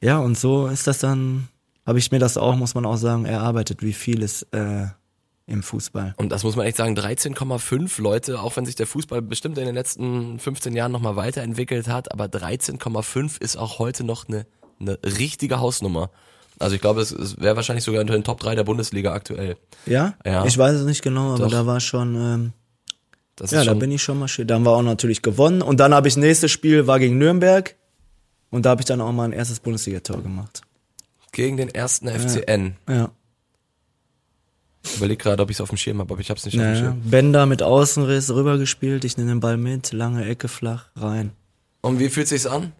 ja, 0.00 0.18
und 0.18 0.36
so 0.36 0.66
ist 0.66 0.86
das 0.88 0.98
dann, 0.98 1.46
habe 1.86 1.98
ich 1.98 2.10
mir 2.10 2.18
das 2.18 2.36
auch, 2.36 2.56
muss 2.56 2.74
man 2.74 2.84
auch 2.84 2.96
sagen, 2.96 3.24
erarbeitet, 3.24 3.82
wie 3.82 3.92
vieles 3.92 4.42
äh, 4.50 4.86
im 5.46 5.62
Fußball. 5.62 6.14
Und 6.16 6.30
das 6.30 6.42
muss 6.42 6.56
man 6.56 6.66
echt 6.66 6.76
sagen, 6.76 6.98
13,5 6.98 8.02
Leute, 8.02 8.40
auch 8.40 8.56
wenn 8.56 8.66
sich 8.66 8.74
der 8.74 8.86
Fußball 8.86 9.22
bestimmt 9.22 9.56
in 9.58 9.64
den 9.64 9.74
letzten 9.74 10.38
15 10.40 10.74
Jahren 10.74 10.90
nochmal 10.90 11.14
weiterentwickelt 11.14 11.88
hat, 11.88 12.12
aber 12.12 12.24
13,5 12.24 13.40
ist 13.40 13.56
auch 13.56 13.78
heute 13.78 14.02
noch 14.02 14.28
eine, 14.28 14.46
eine 14.80 14.98
richtige 15.04 15.60
Hausnummer. 15.60 16.10
Also 16.58 16.74
ich 16.74 16.80
glaube, 16.80 17.00
es, 17.00 17.12
es 17.12 17.38
wäre 17.38 17.54
wahrscheinlich 17.54 17.84
sogar 17.84 18.00
unter 18.00 18.14
den 18.14 18.24
Top 18.24 18.40
3 18.40 18.56
der 18.56 18.64
Bundesliga 18.64 19.12
aktuell. 19.12 19.56
Ja? 19.84 20.14
Ja. 20.24 20.44
Ich 20.46 20.58
weiß 20.58 20.74
es 20.74 20.86
nicht 20.86 21.02
genau, 21.02 21.34
aber 21.34 21.44
Doch. 21.44 21.50
da 21.50 21.66
war 21.66 21.80
schon, 21.80 22.16
ähm, 22.16 22.52
Das 23.36 23.52
ja, 23.52 23.60
ist 23.60 23.66
da 23.66 23.72
schon, 23.72 23.78
bin 23.78 23.92
ich 23.92 24.02
schon 24.02 24.18
marschiert. 24.18 24.50
Dann 24.50 24.64
war 24.64 24.72
auch 24.72 24.82
natürlich 24.82 25.22
gewonnen. 25.22 25.62
Und 25.62 25.78
dann 25.78 25.94
habe 25.94 26.08
ich 26.08 26.16
nächstes 26.16 26.50
Spiel 26.50 26.86
war 26.86 26.98
gegen 26.98 27.18
Nürnberg. 27.18 27.76
Und 28.50 28.64
da 28.64 28.70
habe 28.70 28.80
ich 28.80 28.86
dann 28.86 29.00
auch 29.00 29.12
mein 29.12 29.32
erstes 29.32 29.60
Bundesligator 29.60 30.22
gemacht. 30.22 30.62
Gegen 31.36 31.58
den 31.58 31.68
ersten 31.68 32.08
FCN. 32.08 32.76
Ja. 32.88 33.10
Ich 34.82 34.96
überlege 34.96 35.22
gerade, 35.22 35.42
ob 35.42 35.50
ich 35.50 35.56
es 35.56 35.60
auf 35.60 35.68
dem 35.68 35.76
Schirm 35.76 35.98
habe, 35.98 36.14
aber 36.14 36.20
ich 36.20 36.30
habe 36.30 36.38
es 36.38 36.46
nicht 36.46 36.56
auf 36.58 36.62
dem 36.64 36.72
Ja, 36.74 36.78
Schirm. 36.80 37.00
Bender 37.02 37.44
mit 37.44 37.62
Außenriss 37.62 38.30
rübergespielt, 38.30 39.04
ich 39.04 39.18
nehme 39.18 39.28
den 39.30 39.40
Ball 39.40 39.58
mit, 39.58 39.92
lange 39.92 40.24
Ecke 40.24 40.48
flach, 40.48 40.86
rein. 40.96 41.32
Und 41.82 41.98
wie 41.98 42.08
fühlt 42.08 42.26
sich's 42.28 42.46
an? 42.46 42.72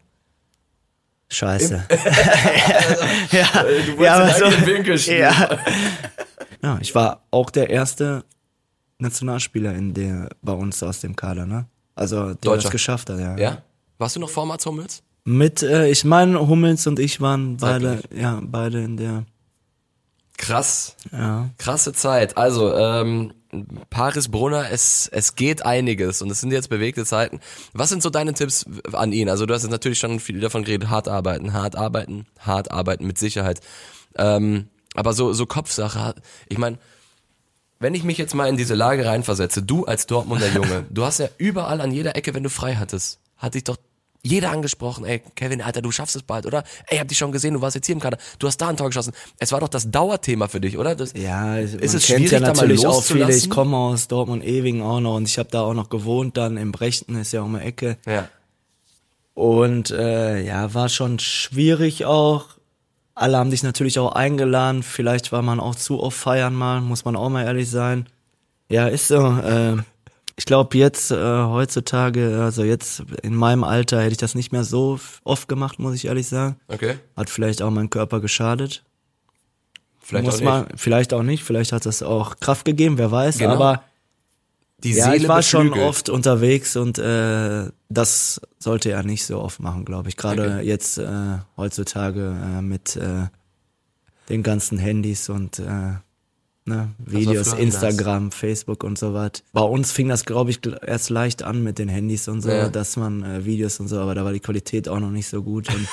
Scheiße. 1.29 1.85
ja, 3.33 3.47
du 3.97 4.03
ja, 4.03 4.14
aber 4.14 4.33
so- 4.33 4.66
Winkel 4.66 4.97
ja. 5.01 5.59
ja, 6.62 6.79
ich 6.81 6.95
war 6.95 7.25
auch 7.31 7.51
der 7.51 7.69
erste 7.69 8.25
Nationalspieler 8.99 9.75
in 9.75 9.92
der 9.92 10.31
bei 10.40 10.53
uns 10.53 10.83
aus 10.83 11.01
dem 11.01 11.14
Kader, 11.14 11.45
ne? 11.45 11.66
Also 11.95 12.27
der 12.29 12.35
Deutscher. 12.37 12.62
das 12.62 12.71
geschafft 12.71 13.11
hat, 13.11 13.19
ja. 13.19 13.37
Ja? 13.37 13.62
Warst 13.99 14.16
du 14.16 14.21
noch 14.21 14.31
vor 14.31 14.47
Mats 14.47 14.64
Hummels? 14.64 15.03
Mit, 15.29 15.65
äh, 15.65 15.89
ich 15.89 16.05
meine, 16.05 16.47
Hummels 16.47 16.87
und 16.87 17.01
ich 17.01 17.21
waren 17.21 17.57
beide, 17.57 18.01
Zeitgleich. 18.01 18.23
ja, 18.23 18.41
beide 18.45 18.85
in 18.85 18.97
der, 18.97 19.25
Krass. 20.39 20.95
ja. 21.11 21.51
Krasse 21.59 21.93
Zeit. 21.93 22.37
Also, 22.37 22.73
ähm, 22.73 23.35
Paris 23.91 24.29
Brunner, 24.29 24.71
es, 24.71 25.09
es 25.09 25.35
geht 25.35 25.67
einiges 25.67 26.23
und 26.23 26.31
es 26.31 26.41
sind 26.41 26.53
jetzt 26.53 26.69
bewegte 26.69 27.05
Zeiten. 27.05 27.41
Was 27.73 27.89
sind 27.89 28.05
so 28.05 28.11
deine 28.11 28.35
Tipps 28.35 28.67
an 28.93 29.12
ihn? 29.12 29.29
Also 29.29 29.47
du 29.47 29.55
hast 29.55 29.62
jetzt 29.62 29.73
natürlich 29.73 29.99
schon 29.99 30.21
viel 30.21 30.39
davon 30.39 30.62
geredet, 30.62 30.91
hart 30.91 31.09
arbeiten, 31.09 31.53
hart 31.53 31.75
arbeiten, 31.75 32.27
hart 32.39 32.71
arbeiten 32.71 33.05
mit 33.05 33.19
Sicherheit. 33.19 33.61
Ähm, 34.17 34.69
aber 34.95 35.12
so, 35.12 35.33
so 35.33 35.45
Kopfsache, 35.47 36.15
ich 36.49 36.59
meine, 36.59 36.79
wenn 37.81 37.95
ich 37.95 38.05
mich 38.05 38.19
jetzt 38.19 38.35
mal 38.35 38.49
in 38.49 38.57
diese 38.57 38.75
Lage 38.75 39.05
reinversetze, 39.07 39.62
du 39.62 39.87
als 39.87 40.07
Dortmunder 40.07 40.49
Junge, 40.53 40.85
du 40.91 41.05
hast 41.05 41.19
ja 41.19 41.29
überall 41.39 41.81
an 41.81 41.91
jeder 41.91 42.15
Ecke, 42.15 42.33
wenn 42.35 42.43
du 42.45 42.51
frei 42.51 42.77
hattest, 42.77 43.19
hat 43.39 43.55
dich 43.55 43.65
doch 43.65 43.77
jeder 44.27 44.51
angesprochen, 44.51 45.05
ey, 45.05 45.23
Kevin, 45.35 45.62
Alter, 45.62 45.83
du 45.83 45.91
schaffst 45.91 46.17
es 46.17 46.23
bald, 46.23 46.47
oder? 46.47 46.65
Ey, 46.89 46.99
hab 46.99 47.09
dich 47.09 47.19
schon 47.19 47.33
gesehen, 47.33 47.55
du 47.55 47.61
warst 47.61 47.77
jetzt 47.77 47.87
hier 47.87 47.95
im 47.95 48.01
Kader, 48.01 48.19
du 48.39 48.47
hast 48.47 48.59
da 48.59 48.69
ein 48.69 48.77
Tor 48.77 48.89
geschossen. 48.89 49.12
Es 49.39 49.53
war 49.53 49.61
doch 49.61 49.69
das 49.69 49.91
Dauerthema 49.91 50.49
für 50.49 50.61
dich, 50.61 50.77
oder? 50.79 50.95
Das, 50.95 51.12
Ja, 51.15 51.57
Ist 51.59 51.75
es 51.75 51.81
kennt 51.81 52.03
schwierig, 52.03 52.33
ja 52.33 52.41
da 52.41 52.47
mal 52.49 52.55
natürlich 52.55 52.87
auch 52.87 53.03
viele. 53.03 53.35
Ich 53.35 53.49
komme 53.51 53.77
aus 53.77 54.09
Dortmund 54.09 54.45
Ewing 54.45 54.83
auch 54.83 55.01
noch 55.01 55.17
und 55.17 55.29
ich 55.29 55.39
habe 55.39 55.49
da 55.51 55.62
auch 55.62 55.75
noch 55.75 55.89
gewohnt, 55.89 56.37
dann 56.37 56.57
im 56.57 56.73
Brechten 56.73 57.17
ist 57.17 57.33
ja 57.33 57.43
um 57.43 57.55
die 57.55 57.65
Ecke. 57.65 57.97
ja. 58.07 58.29
Und 59.35 59.91
äh, 59.91 60.41
ja, 60.41 60.73
war 60.73 60.89
schon 60.89 61.19
schwierig 61.19 62.07
auch. 62.07 62.47
Alle 63.15 63.37
haben 63.37 63.51
dich 63.51 63.62
natürlich 63.62 63.99
auch 63.99 64.12
eingeladen. 64.12 64.83
Vielleicht 64.83 65.31
war 65.31 65.43
man 65.43 65.61
auch 65.61 65.75
zu 65.75 66.03
oft 66.03 66.17
feiern 66.17 66.55
mal, 66.55 66.81
muss 66.81 67.05
man 67.05 67.17
auch 67.17 67.29
mal 67.29 67.45
ehrlich 67.45 67.71
sein. 67.71 68.07
Ja, 68.71 68.89
ist 68.89 69.09
so. 69.09 69.17
Äh, 69.17 69.77
ich 70.38 70.44
glaube 70.44 70.77
jetzt 70.77 71.11
äh, 71.11 71.16
heutzutage, 71.16 72.40
also 72.42 72.62
jetzt 72.62 73.03
in 73.22 73.35
meinem 73.35 73.64
Alter 73.64 74.01
hätte 74.01 74.12
ich 74.12 74.18
das 74.18 74.35
nicht 74.35 74.53
mehr 74.53 74.64
so 74.64 74.99
oft 75.25 75.49
gemacht, 75.49 75.79
muss 75.79 75.94
ich 75.94 76.07
ehrlich 76.07 76.29
sagen. 76.29 76.57
Okay. 76.68 76.96
Hat 77.16 77.31
vielleicht 77.31 77.62
auch 77.62 77.70
meinem 77.70 77.90
Körper 77.90 78.20
geschadet. 78.20 78.85
Vielleicht 80.01 80.27
muss 80.27 80.35
auch 80.37 80.40
nicht. 80.40 80.49
Man, 80.49 80.66
vielleicht 80.77 81.14
auch 81.14 81.22
nicht, 81.22 81.42
vielleicht 81.42 81.72
hat 81.72 81.87
das 81.87 82.03
auch 82.03 82.37
Kraft 82.38 82.64
gegeben, 82.64 82.99
wer 82.99 83.11
weiß. 83.11 83.38
Genau. 83.38 83.55
Aber 83.55 83.83
Die 84.85 84.92
ja, 84.92 85.07
Seele 85.07 85.16
ich 85.16 85.29
war 85.29 85.42
schon 85.42 85.68
beflügelt. 85.68 85.88
oft 85.88 86.09
unterwegs 86.11 86.77
und 86.77 86.99
äh, 86.99 87.70
das 87.88 88.40
sollte 88.59 88.90
er 88.90 89.03
nicht 89.05 89.25
so 89.25 89.40
oft 89.40 89.59
machen, 89.59 89.85
glaube 89.87 90.11
ich. 90.11 90.16
Gerade 90.18 90.42
Okay. 90.59 90.66
jetzt 90.66 90.99
äh, 90.99 91.38
heutzutage 91.57 92.37
äh, 92.40 92.61
mit 92.62 92.94
äh, 92.96 93.27
den 94.29 94.42
ganzen 94.42 94.79
Handys 94.79 95.29
und 95.31 95.59
äh, 95.61 95.94
ne, 96.66 96.90
Videos, 96.98 97.48
früher 97.48 97.59
anders. 97.59 97.83
Instagram, 97.83 98.31
Facebook 98.33 98.85
und 98.85 98.98
so 98.98 99.14
was. 99.14 99.31
Bei 99.52 99.62
uns 99.62 99.92
fing 99.92 100.09
das, 100.09 100.24
glaube 100.24 100.50
ich, 100.50 100.61
erst 100.87 101.11
leicht 101.11 101.42
an 101.42 101.62
mit 101.62 101.79
den 101.79 101.88
Handys 101.88 102.29
und 102.29 102.42
so, 102.42 102.50
Ja. 102.50 102.68
dass 102.68 102.96
man 102.96 103.22
äh, 103.24 103.44
Videos 103.44 103.81
und 103.81 103.88
so, 103.88 103.98
aber 103.98 104.14
da 104.14 104.24
war 104.24 104.33
die 104.33 104.40
Qualität 104.40 104.88
auch 104.88 105.00
noch 105.00 105.11
nicht 105.11 105.29
so 105.29 105.42
gut. 105.42 105.68
Und 105.72 105.88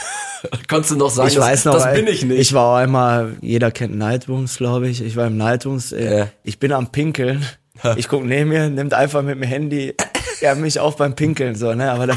Konntest 0.67 0.91
du 0.91 0.95
noch 0.97 1.09
sagen, 1.09 1.29
ich 1.29 1.35
das, 1.35 1.43
weiß 1.45 1.65
noch, 1.65 1.75
das 1.75 1.93
bin 1.93 2.07
ich 2.07 2.25
nicht. 2.25 2.39
Ich 2.39 2.53
war 2.53 2.73
auch 2.73 2.75
einmal, 2.75 3.37
jeder 3.41 3.71
kennt 3.71 3.95
Nightwooms, 3.95 4.57
glaube 4.57 4.89
ich. 4.89 5.01
Ich 5.01 5.15
war 5.15 5.27
im 5.27 5.37
Nightwooms, 5.37 5.91
äh, 5.93 6.17
Ja. 6.17 6.27
ich 6.43 6.59
bin 6.59 6.71
am 6.73 6.91
Pinkeln. 6.91 7.45
Ich 7.97 8.07
guck 8.07 8.23
neben 8.23 8.49
mir, 8.49 8.69
nimmt 8.69 8.93
einfach 8.93 9.23
mit 9.23 9.35
dem 9.35 9.41
Handy, 9.41 9.95
er 10.41 10.55
mich 10.55 10.79
auch 10.79 10.93
beim 10.95 11.15
Pinkeln, 11.15 11.55
so, 11.55 11.73
ne, 11.73 11.91
aber 11.91 12.05
da, 12.07 12.15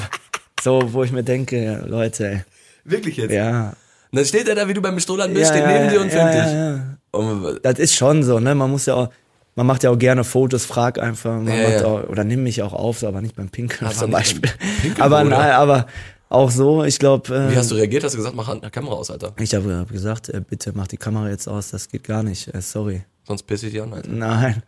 so, 0.62 0.92
wo 0.92 1.02
ich 1.02 1.12
mir 1.12 1.24
denke, 1.24 1.64
ja, 1.64 1.78
Leute, 1.86 2.26
ey, 2.28 2.40
Wirklich 2.84 3.16
jetzt? 3.16 3.32
ja. 3.32 3.70
Und 4.12 4.18
dann 4.18 4.24
steht 4.26 4.46
er 4.48 4.54
da, 4.54 4.68
wie 4.68 4.74
du 4.74 4.82
beim 4.82 5.00
Stollern 5.00 5.32
bist, 5.32 5.50
ja, 5.52 5.56
steht 5.56 5.62
ja, 5.62 5.72
neben 5.72 5.84
ja, 5.86 5.90
dir 5.92 6.00
und 6.02 6.12
ja, 6.12 6.28
filmt 6.28 6.34
dich. 6.34 6.96
Ja, 7.20 7.26
ja. 7.42 7.48
Und, 7.50 7.60
Das 7.64 7.78
ist 7.78 7.94
schon 7.94 8.22
so, 8.22 8.38
ne, 8.40 8.54
man 8.54 8.70
muss 8.70 8.86
ja 8.86 8.94
auch, 8.94 9.08
man 9.54 9.66
macht 9.66 9.82
ja 9.82 9.90
auch 9.90 9.98
gerne 9.98 10.24
Fotos, 10.24 10.64
frag 10.64 10.98
einfach, 10.98 11.40
Ja, 11.46 11.54
ja. 11.54 11.84
Auch, 11.84 12.08
oder 12.08 12.24
nimm 12.24 12.42
mich 12.42 12.62
auch 12.62 12.72
auf, 12.72 13.02
aber 13.04 13.20
nicht 13.20 13.36
beim 13.36 13.48
Pinkeln 13.48 13.86
Aber 13.88 13.96
zum 13.96 14.10
Beispiel. 14.10 14.50
Pinkeln, 14.82 15.02
aber 15.02 15.24
nein, 15.24 15.52
aber 15.52 15.86
auch 16.28 16.50
so, 16.50 16.82
ich 16.84 16.98
glaube, 16.98 17.28
wie 17.48 17.54
äh, 17.54 17.56
hast 17.56 17.70
du 17.70 17.76
reagiert? 17.76 18.02
Hast 18.04 18.12
du 18.14 18.18
gesagt, 18.18 18.34
mach 18.36 18.48
an 18.48 18.60
der 18.60 18.70
Kamera 18.70 18.94
aus, 18.94 19.10
Alter. 19.10 19.32
ich 19.38 19.54
habe 19.54 19.76
hab 19.78 19.88
gesagt, 19.90 20.28
äh, 20.28 20.40
bitte 20.46 20.72
mach 20.74 20.88
die 20.88 20.96
Kamera 20.96 21.28
jetzt 21.30 21.48
aus, 21.48 21.70
das 21.70 21.88
geht 21.88 22.04
gar 22.04 22.22
nicht, 22.22 22.52
äh, 22.54 22.60
sorry. 22.60 23.04
Sonst 23.26 23.44
piss 23.44 23.62
ich 23.62 23.72
dich 23.72 23.80
an, 23.82 23.92
Alter. 23.92 24.10
Nein. 24.10 24.62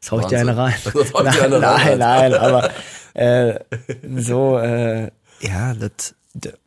Das 0.00 0.12
hau 0.12 0.20
ich 0.20 0.26
dir 0.26 0.40
eine 0.40 0.56
rein. 0.56 0.74
Nein, 1.14 1.38
eine 1.40 1.62
rein, 1.62 1.98
nein, 1.98 1.98
nein, 1.98 2.34
aber 2.34 2.70
äh, 3.14 3.54
so, 4.16 4.58
äh, 4.58 5.10
ja, 5.40 5.74
das 5.74 6.14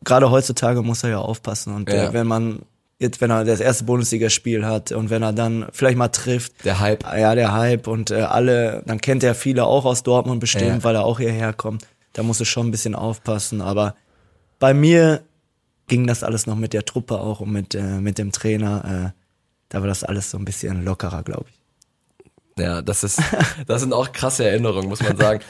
gerade 0.04 0.30
heutzutage 0.30 0.82
muss 0.82 1.02
er 1.04 1.10
ja 1.10 1.18
aufpassen. 1.18 1.74
Und 1.74 1.88
Ja. 1.90 2.08
äh, 2.10 2.12
wenn 2.12 2.26
man 2.26 2.62
jetzt, 3.04 3.20
wenn 3.20 3.30
er 3.30 3.44
das 3.44 3.60
erste 3.60 3.84
Bundesligaspiel 3.84 4.66
hat 4.66 4.90
und 4.92 5.10
wenn 5.10 5.22
er 5.22 5.32
dann 5.32 5.66
vielleicht 5.72 5.96
mal 5.96 6.08
trifft, 6.08 6.64
Der 6.64 6.80
Hype. 6.80 7.04
ja, 7.04 7.34
der 7.34 7.52
Hype 7.52 7.86
und 7.86 8.10
äh, 8.10 8.22
alle, 8.22 8.82
dann 8.86 9.00
kennt 9.00 9.22
er 9.22 9.34
viele 9.34 9.64
auch 9.64 9.84
aus 9.84 10.02
Dortmund 10.02 10.40
bestimmt, 10.40 10.64
Ja. 10.66 10.84
weil 10.84 10.96
er 10.96 11.04
auch 11.04 11.18
hierher 11.20 11.52
kommt. 11.52 11.86
Da 12.14 12.22
musst 12.22 12.40
du 12.40 12.44
schon 12.44 12.68
ein 12.68 12.70
bisschen 12.70 12.94
aufpassen. 12.94 13.60
Aber 13.60 13.94
bei 14.58 14.74
mir 14.74 15.22
ging 15.88 16.06
das 16.06 16.22
alles 16.22 16.46
noch 16.46 16.56
mit 16.56 16.72
der 16.72 16.84
Truppe 16.84 17.18
auch 17.20 17.40
und 17.40 17.50
mit, 17.52 17.74
äh, 17.74 17.82
mit 18.00 18.18
dem 18.18 18.32
Trainer. 18.32 19.12
Äh, 19.14 19.20
da 19.68 19.80
war 19.80 19.88
das 19.88 20.04
alles 20.04 20.30
so 20.30 20.38
ein 20.38 20.44
bisschen 20.44 20.84
lockerer, 20.84 21.22
glaube 21.22 21.46
ich. 21.48 22.62
Ja, 22.62 22.82
das 22.82 23.02
ist, 23.04 23.20
das 23.66 23.80
sind 23.82 23.92
auch 23.92 24.12
krasse 24.12 24.46
Erinnerungen, 24.48 24.88
muss 24.88 25.02
man 25.02 25.16
sagen. 25.16 25.40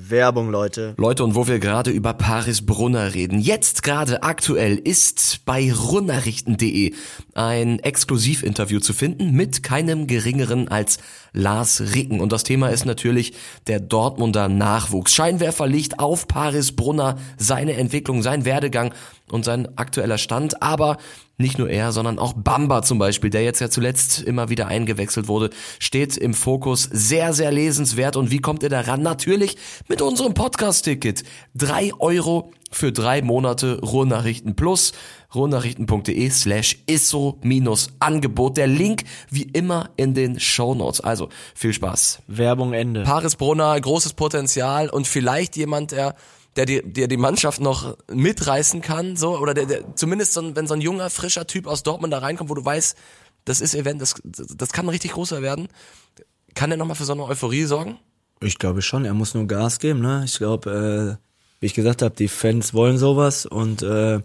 Werbung, 0.00 0.50
Leute. 0.50 0.94
Leute, 0.96 1.24
und 1.24 1.34
wo 1.34 1.48
wir 1.48 1.58
gerade 1.58 1.90
über 1.90 2.14
Paris 2.14 2.64
Brunner 2.64 3.14
reden, 3.14 3.40
jetzt 3.40 3.82
gerade 3.82 4.22
aktuell 4.22 4.76
ist 4.76 5.40
bei 5.44 5.72
runnachrichten.de 5.72 6.94
ein 7.34 7.80
Exklusivinterview 7.80 8.78
zu 8.78 8.92
finden 8.92 9.32
mit 9.32 9.64
keinem 9.64 10.06
geringeren 10.06 10.68
als 10.68 10.98
Lars 11.32 11.94
Ricken. 11.94 12.20
Und 12.20 12.30
das 12.30 12.44
Thema 12.44 12.68
ist 12.68 12.84
natürlich 12.84 13.32
der 13.66 13.80
Dortmunder 13.80 14.48
Nachwuchs. 14.48 15.12
Scheinwerferlicht 15.12 15.98
auf 15.98 16.28
Paris 16.28 16.72
Brunner, 16.72 17.18
seine 17.36 17.74
Entwicklung, 17.74 18.22
sein 18.22 18.44
Werdegang 18.44 18.94
und 19.32 19.44
sein 19.44 19.76
aktueller 19.76 20.18
Stand. 20.18 20.62
Aber 20.62 20.98
nicht 21.38 21.56
nur 21.56 21.70
er, 21.70 21.92
sondern 21.92 22.18
auch 22.18 22.32
Bamba 22.32 22.82
zum 22.82 22.98
Beispiel, 22.98 23.30
der 23.30 23.44
jetzt 23.44 23.60
ja 23.60 23.70
zuletzt 23.70 24.20
immer 24.20 24.48
wieder 24.48 24.66
eingewechselt 24.66 25.28
wurde, 25.28 25.50
steht 25.78 26.16
im 26.16 26.34
Fokus. 26.34 26.88
Sehr, 26.92 27.32
sehr 27.32 27.52
lesenswert. 27.52 28.16
Und 28.16 28.32
wie 28.32 28.40
kommt 28.40 28.64
ihr 28.64 28.68
daran? 28.68 29.02
Natürlich 29.02 29.56
mit 29.86 30.02
unserem 30.02 30.34
Podcast-Ticket. 30.34 31.22
Drei 31.54 31.92
Euro 32.00 32.50
für 32.70 32.92
drei 32.92 33.22
Monate 33.22 33.80
Ruhrnachrichten 33.80 34.56
plus 34.56 34.92
ruhrnachrichten.de 35.34 36.28
slash 36.30 36.78
isso-angebot. 36.86 38.56
Der 38.56 38.66
Link 38.66 39.04
wie 39.30 39.44
immer 39.44 39.90
in 39.96 40.14
den 40.14 40.40
Shownotes. 40.40 41.00
Also 41.00 41.28
viel 41.54 41.72
Spaß. 41.72 42.18
Werbung 42.26 42.72
Ende. 42.72 43.04
Paris 43.04 43.36
Brunner, 43.36 43.80
großes 43.80 44.14
Potenzial 44.14 44.90
und 44.90 45.06
vielleicht 45.06 45.56
jemand, 45.56 45.92
der 45.92 46.16
der 46.58 46.66
die, 46.66 46.82
der 46.82 47.06
die 47.06 47.16
Mannschaft 47.16 47.60
noch 47.60 47.96
mitreißen 48.12 48.82
kann, 48.82 49.14
so 49.14 49.38
oder 49.38 49.54
der, 49.54 49.66
der 49.66 49.94
zumindest 49.94 50.32
so 50.32 50.40
ein, 50.40 50.56
wenn 50.56 50.66
so 50.66 50.74
ein 50.74 50.80
junger 50.80 51.08
frischer 51.08 51.46
Typ 51.46 51.68
aus 51.68 51.84
Dortmund 51.84 52.12
da 52.12 52.18
reinkommt, 52.18 52.50
wo 52.50 52.54
du 52.54 52.64
weißt, 52.64 52.96
das 53.44 53.60
ist 53.60 53.76
Event, 53.76 54.02
das 54.02 54.16
das 54.24 54.72
kann 54.72 54.88
richtig 54.88 55.12
großer 55.12 55.40
werden, 55.40 55.68
kann 56.54 56.70
der 56.70 56.76
noch 56.76 56.86
mal 56.86 56.96
für 56.96 57.04
so 57.04 57.12
eine 57.12 57.24
Euphorie 57.24 57.62
sorgen? 57.62 57.98
Ich 58.40 58.58
glaube 58.58 58.82
schon, 58.82 59.04
er 59.04 59.14
muss 59.14 59.34
nur 59.34 59.46
Gas 59.46 59.78
geben, 59.78 60.00
ne? 60.00 60.22
Ich 60.24 60.38
glaube, 60.38 61.18
äh, 61.20 61.24
wie 61.60 61.66
ich 61.66 61.74
gesagt 61.74 62.02
habe, 62.02 62.16
die 62.16 62.28
Fans 62.28 62.74
wollen 62.74 62.98
sowas 62.98 63.46
und 63.46 63.82
äh, 63.82 64.20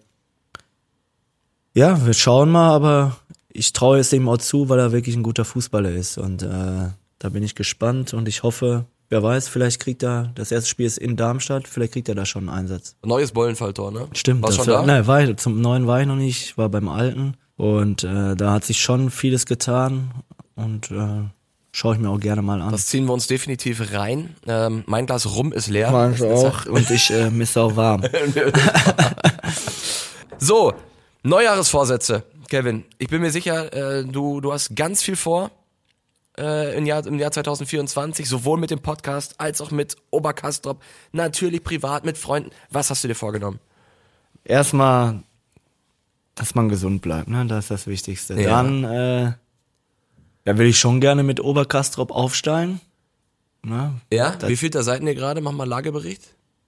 ja, 1.76 2.06
wir 2.06 2.14
schauen 2.14 2.50
mal, 2.50 2.72
aber 2.74 3.18
ich 3.50 3.74
traue 3.74 4.00
es 4.00 4.12
ihm 4.12 4.28
auch 4.28 4.38
zu, 4.40 4.70
weil 4.70 4.80
er 4.80 4.92
wirklich 4.92 5.16
ein 5.16 5.24
guter 5.24 5.46
Fußballer 5.46 5.92
ist 5.92 6.18
und 6.18 6.42
äh, 6.42 6.90
da 7.20 7.30
bin 7.30 7.44
ich 7.44 7.54
gespannt 7.54 8.16
und 8.16 8.28
ich 8.28 8.42
hoffe, 8.42 8.86
wer 9.14 9.22
weiß, 9.22 9.48
vielleicht 9.48 9.80
kriegt 9.80 10.02
er, 10.02 10.32
das 10.34 10.52
erste 10.52 10.68
Spiel 10.70 10.88
ist 10.88 10.98
in 10.98 11.16
Darmstadt, 11.16 11.68
vielleicht 11.68 11.94
kriegt 11.94 12.10
er 12.10 12.16
da 12.16 12.26
schon 12.26 12.50
einen 12.50 12.58
Einsatz. 12.58 12.96
Neues 13.06 13.32
Bollenfalltor, 13.32 13.92
ne? 13.92 14.08
Stimmt, 14.14 14.42
Warst 14.42 14.58
das 14.58 14.66
schon 14.66 14.74
war, 14.74 14.82
da? 14.82 14.88
Nein, 14.88 15.08
war 15.08 15.22
ich, 15.22 15.38
zum 15.38 15.62
neuen 15.62 15.86
war 15.86 16.02
ich 16.02 16.08
noch 16.08 16.16
nicht, 16.16 16.44
ich 16.44 16.58
war 16.58 16.68
beim 16.70 16.90
alten 16.90 17.36
und 17.56 18.04
äh, 18.04 18.36
da 18.36 18.54
hat 18.54 18.66
sich 18.66 18.82
schon 18.82 19.12
vieles 19.12 19.46
getan 19.46 20.12
und 20.56 20.90
äh, 20.90 21.30
schaue 21.72 21.94
ich 21.94 22.02
mir 22.02 22.10
auch 22.10 22.20
gerne 22.20 22.42
mal 22.42 22.60
an. 22.60 22.72
Das 22.72 22.88
ziehen 22.88 23.06
wir 23.06 23.14
uns 23.14 23.28
definitiv 23.28 23.94
rein. 23.94 24.36
Ähm, 24.48 24.84
mein 24.88 25.06
Glas 25.06 25.28
Rum 25.36 25.54
ist 25.54 25.68
leer. 25.68 25.92
Meins 25.92 26.20
auch 26.24 26.66
und 26.66 26.90
ich 26.90 27.12
äh, 27.12 27.30
misse 27.30 27.62
auch 27.62 27.76
warm. 27.76 28.04
So, 30.40 30.74
Neujahresvorsätze, 31.24 32.24
Kevin. 32.50 32.84
Ich 32.98 33.08
bin 33.08 33.22
mir 33.22 33.32
sicher, 33.32 33.72
äh, 33.72 34.04
du, 34.04 34.42
du 34.42 34.52
hast 34.52 34.76
ganz 34.76 35.02
viel 35.02 35.16
vor 35.16 35.52
äh, 36.38 36.78
im, 36.78 36.86
Jahr, 36.86 37.06
im 37.06 37.20
Jahr 37.20 37.32
2024, 37.32 38.28
sowohl 38.28 38.58
mit 38.60 38.72
dem 38.72 38.80
Podcast 38.80 39.36
als 39.40 39.62
auch 39.62 39.72
mit 39.72 39.96
Oberkastrop, 40.12 40.82
natürlich 41.12 41.64
privat, 41.64 42.06
mit 42.06 42.18
Freunden. 42.18 42.50
Was 42.72 42.90
hast 42.90 43.04
du 43.04 43.08
dir 43.08 43.16
vorgenommen? 43.16 43.60
Erstmal, 44.44 45.22
dass 46.36 46.56
man 46.56 46.70
gesund 46.70 47.02
bleibt, 47.02 47.28
ne? 47.30 47.46
Das 47.46 47.66
ist 47.66 47.72
das 47.72 47.88
Wichtigste. 47.88 48.34
Ja. 48.42 48.50
Dann, 48.62 48.84
äh, 48.84 49.32
da 50.46 50.58
will 50.58 50.68
ich 50.68 50.80
schon 50.80 51.00
gerne 51.00 51.24
mit 51.24 51.40
Oberkastrop 51.40 52.12
aufsteigen. 52.12 52.82
Ne? 53.62 53.94
Ja? 54.12 54.36
Das- 54.36 54.50
Wie 54.50 54.58
viel 54.58 54.70
da 54.70 54.84
seid 54.84 55.02
ihr 55.04 55.16
gerade? 55.16 55.40
Mach 55.42 55.52
mal 55.54 55.68
Lagebericht. 55.68 56.22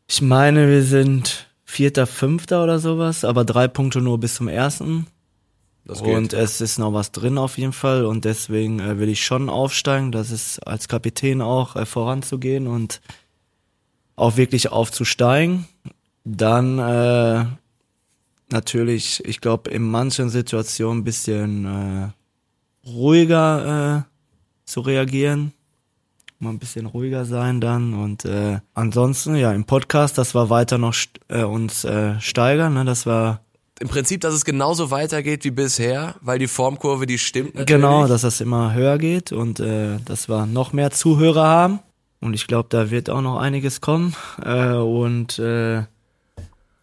Ich 0.07 0.21
meine, 0.21 0.69
wir 0.69 0.83
sind 0.83 1.47
Vierter, 1.65 2.07
Fünfter 2.07 2.63
oder 2.63 2.79
sowas, 2.79 3.25
aber 3.25 3.43
drei 3.43 3.67
Punkte 3.67 3.99
nur 3.99 4.19
bis 4.19 4.35
zum 4.35 4.47
ersten. 4.47 5.07
Das 5.85 6.01
Und 6.01 6.33
es 6.33 6.61
ist 6.61 6.79
noch 6.79 6.93
was 6.93 7.11
drin 7.11 7.37
auf 7.37 7.59
jeden 7.59 7.73
Fall 7.73 8.05
und 8.05 8.25
deswegen 8.25 8.79
äh, 8.79 8.97
will 8.97 9.07
ich 9.07 9.23
schon 9.23 9.49
aufsteigen, 9.49 10.11
das 10.11 10.31
ist 10.31 10.59
als 10.59 10.87
Kapitän 10.87 11.41
auch 11.41 11.75
äh, 11.75 11.85
voranzugehen 11.85 12.65
und 12.65 13.01
auch 14.15 14.35
wirklich 14.35 14.71
aufzusteigen. 14.71 15.67
Dann 16.23 16.79
äh, 16.79 17.45
natürlich, 18.49 19.23
ich 19.25 19.41
glaube, 19.41 19.69
in 19.69 19.83
manchen 19.83 20.29
Situationen 20.29 21.01
ein 21.01 21.03
bisschen 21.03 21.65
äh, 21.65 22.89
ruhiger 22.89 24.05
äh, 24.07 24.11
zu 24.65 24.81
reagieren, 24.81 25.53
mal 26.39 26.49
ein 26.49 26.59
bisschen 26.59 26.87
ruhiger 26.87 27.25
sein 27.25 27.61
dann 27.61 27.93
und 27.93 28.25
äh, 28.25 28.59
ansonsten 28.73 29.35
ja 29.35 29.53
im 29.53 29.65
Podcast, 29.65 30.17
das 30.17 30.33
war 30.33 30.49
weiter 30.49 30.79
noch 30.79 30.95
äh, 31.27 31.43
uns 31.43 31.83
äh, 31.83 32.19
steigern, 32.19 32.73
ne? 32.73 32.85
das 32.85 33.05
war 33.05 33.44
Im 33.79 33.89
Prinzip, 33.89 34.21
dass 34.21 34.33
es 34.33 34.45
genauso 34.45 34.89
weitergeht 34.89 35.43
wie 35.43 35.51
bisher, 35.51 36.15
weil 36.21 36.39
die 36.39 36.47
Formkurve, 36.47 37.05
die 37.05 37.17
stimmt 37.17 37.55
natürlich. 37.55 37.81
Genau, 37.81 38.07
dass 38.07 38.21
das 38.21 38.39
immer 38.39 38.73
höher 38.73 38.97
geht 38.97 39.33
und 39.33 39.59
äh, 39.59 39.97
dass 40.05 40.29
wir 40.29 40.45
noch 40.45 40.71
mehr 40.71 40.91
Zuhörer 40.91 41.45
haben. 41.45 41.79
Und 42.21 42.33
ich 42.33 42.47
glaube, 42.47 42.69
da 42.69 42.89
wird 42.89 43.09
auch 43.09 43.21
noch 43.21 43.37
einiges 43.37 43.81
kommen. 43.81 44.15
Äh, 44.45 44.75
und 44.75 45.39
äh, 45.39 45.83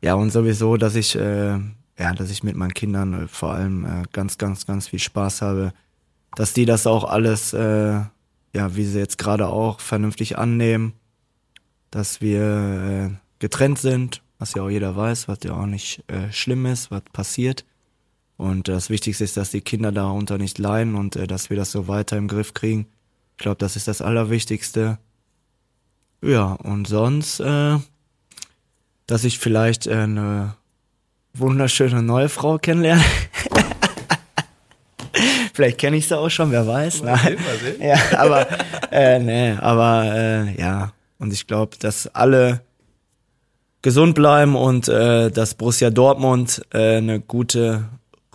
ja, 0.02 0.14
und 0.14 0.30
sowieso, 0.30 0.76
dass 0.76 0.94
ich, 0.96 1.14
äh, 1.16 1.52
ja, 1.98 2.12
dass 2.16 2.30
ich 2.30 2.42
mit 2.42 2.56
meinen 2.56 2.74
Kindern 2.74 3.24
äh, 3.24 3.28
vor 3.28 3.52
allem 3.52 3.84
äh, 3.84 4.02
ganz, 4.12 4.36
ganz, 4.36 4.66
ganz 4.66 4.88
viel 4.88 4.98
Spaß 4.98 5.42
habe, 5.42 5.72
dass 6.34 6.52
die 6.52 6.64
das 6.64 6.86
auch 6.86 7.04
alles, 7.04 7.52
äh, 7.52 8.00
ja, 8.54 8.76
wie 8.76 8.84
sie 8.84 8.98
jetzt 8.98 9.18
gerade 9.18 9.48
auch 9.48 9.80
vernünftig 9.80 10.38
annehmen, 10.38 10.94
dass 11.90 12.20
wir 12.20 12.42
äh, 12.42 13.10
getrennt 13.38 13.78
sind, 13.78 14.22
was 14.42 14.54
ja 14.54 14.62
auch 14.62 14.70
jeder 14.70 14.96
weiß, 14.96 15.28
was 15.28 15.38
ja 15.44 15.52
auch 15.52 15.66
nicht 15.66 16.02
äh, 16.08 16.32
schlimm 16.32 16.66
ist, 16.66 16.90
was 16.90 17.02
passiert. 17.12 17.64
Und 18.36 18.66
das 18.66 18.90
Wichtigste 18.90 19.22
ist, 19.22 19.36
dass 19.36 19.52
die 19.52 19.60
Kinder 19.60 19.92
darunter 19.92 20.36
nicht 20.36 20.58
leiden 20.58 20.96
und 20.96 21.14
äh, 21.14 21.28
dass 21.28 21.48
wir 21.48 21.56
das 21.56 21.70
so 21.70 21.86
weiter 21.86 22.16
im 22.16 22.26
Griff 22.26 22.52
kriegen. 22.52 22.88
Ich 23.36 23.42
glaube, 23.44 23.58
das 23.58 23.76
ist 23.76 23.86
das 23.86 24.02
Allerwichtigste. 24.02 24.98
Ja, 26.22 26.54
und 26.54 26.88
sonst, 26.88 27.38
äh, 27.38 27.78
dass 29.06 29.22
ich 29.22 29.38
vielleicht 29.38 29.86
äh, 29.86 29.94
eine 29.94 30.56
wunderschöne 31.34 32.02
neue 32.02 32.28
Frau 32.28 32.58
kennenlerne. 32.58 33.04
vielleicht 35.54 35.78
kenne 35.78 35.98
ich 35.98 36.08
sie 36.08 36.18
auch 36.18 36.30
schon, 36.30 36.50
wer 36.50 36.66
weiß. 36.66 37.04
Mal 37.04 37.12
Nein. 37.12 37.22
sehen, 37.22 37.44
mal 37.44 37.58
sehen. 37.58 37.80
Ja, 38.12 38.18
aber 38.18 38.48
äh, 38.90 39.20
nee, 39.20 39.52
aber 39.52 40.04
äh, 40.12 40.60
ja. 40.60 40.92
Und 41.20 41.32
ich 41.32 41.46
glaube, 41.46 41.76
dass 41.78 42.08
alle 42.08 42.62
gesund 43.82 44.14
bleiben 44.14 44.56
und 44.56 44.88
äh, 44.88 45.30
dass 45.30 45.54
Borussia 45.54 45.90
Dortmund 45.90 46.62
äh, 46.72 46.96
eine 46.96 47.20
gute 47.20 47.84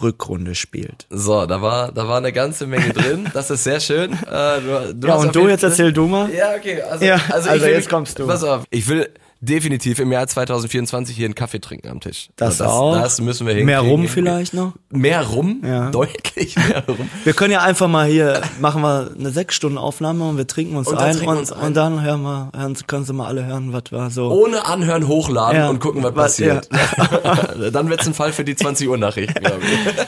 Rückrunde 0.02 0.54
spielt. 0.54 1.08
So, 1.10 1.46
da 1.48 1.62
war, 1.62 1.92
da 1.92 2.08
war 2.08 2.18
eine 2.18 2.32
ganze 2.32 2.68
Menge 2.68 2.90
drin. 2.94 3.28
Das 3.34 3.50
ist 3.50 3.64
sehr 3.64 3.80
schön. 3.80 4.12
Äh, 4.14 4.62
du, 4.62 4.94
du 4.94 5.08
Ja, 5.08 5.16
und 5.16 5.36
du 5.36 5.48
jetzt 5.48 5.64
erzähl 5.64 5.92
du 5.92 6.06
mal. 6.08 6.30
Ja, 6.32 6.52
okay. 6.56 6.82
Also, 6.84 7.04
Ja, 7.06 7.20
also, 7.32 7.50
also 7.50 7.66
jetzt 7.66 7.76
mich- 7.78 7.90
kommst 7.90 8.20
du. 8.20 8.28
Pass 8.28 8.44
auf, 8.44 8.64
ich 8.70 8.88
will 8.88 9.10
definitiv 9.41 10.00
im 10.00 10.12
Jahr 10.12 10.28
2024 10.28 11.15
hier 11.15 11.26
einen 11.26 11.36
Kaffee 11.36 11.60
trinken 11.60 11.89
am 11.89 12.00
Tisch. 12.00 12.30
Das, 12.36 12.58
das 12.58 12.67
auch. 12.67 12.95
Das 12.95 13.21
müssen 13.21 13.45
wir 13.47 13.54
hinkriegen. 13.54 13.65
Mehr 13.65 13.80
rum 13.82 14.08
vielleicht 14.08 14.54
noch. 14.54 14.73
Mehr 14.89 15.23
rum? 15.26 15.62
Ja. 15.65 15.91
Deutlich 15.91 16.56
mehr 16.56 16.84
rum. 16.88 17.10
Wir 17.23 17.34
können 17.34 17.52
ja 17.54 17.62
einfach 17.62 17.88
mal 17.88 18.08
hier, 18.08 18.41
machen 18.60 18.82
wir 18.82 19.12
eine 19.17 19.30
sechs 19.32 19.56
Stunden 19.56 19.78
Aufnahme 19.78 20.28
und 20.28 20.38
wir 20.38 20.47
trinken 20.47 20.76
uns 20.76 20.88
Und 20.88 20.97
ein 20.97 21.13
trinken 21.15 21.30
und, 21.30 21.38
uns 21.39 21.52
ein. 21.52 21.67
und 21.67 21.73
dann 21.78 22.02
hören 22.02 22.21
wir, 22.23 22.52
hören, 22.56 22.76
können 22.88 23.06
Sie 23.06 23.13
mal 23.13 23.28
alle 23.28 23.45
hören, 23.45 23.73
was 23.73 23.91
war 23.91 24.10
so. 24.10 24.30
Ohne 24.32 24.65
Anhören 24.65 25.08
hochladen 25.08 25.58
Ja. 25.62 25.69
und 25.69 25.80
gucken, 25.80 26.04
was, 26.04 26.15
Was- 26.15 26.23
passiert. 26.38 26.69
dann 27.73 27.89
wird's 27.89 28.08
ein 28.08 28.13
Fall 28.13 28.34
für 28.34 28.43
die 28.43 28.56
20 28.56 28.88
Uhr 28.89 28.97
Nachrichten, 28.97 29.39
glaube 29.43 29.62
ich. 29.63 30.06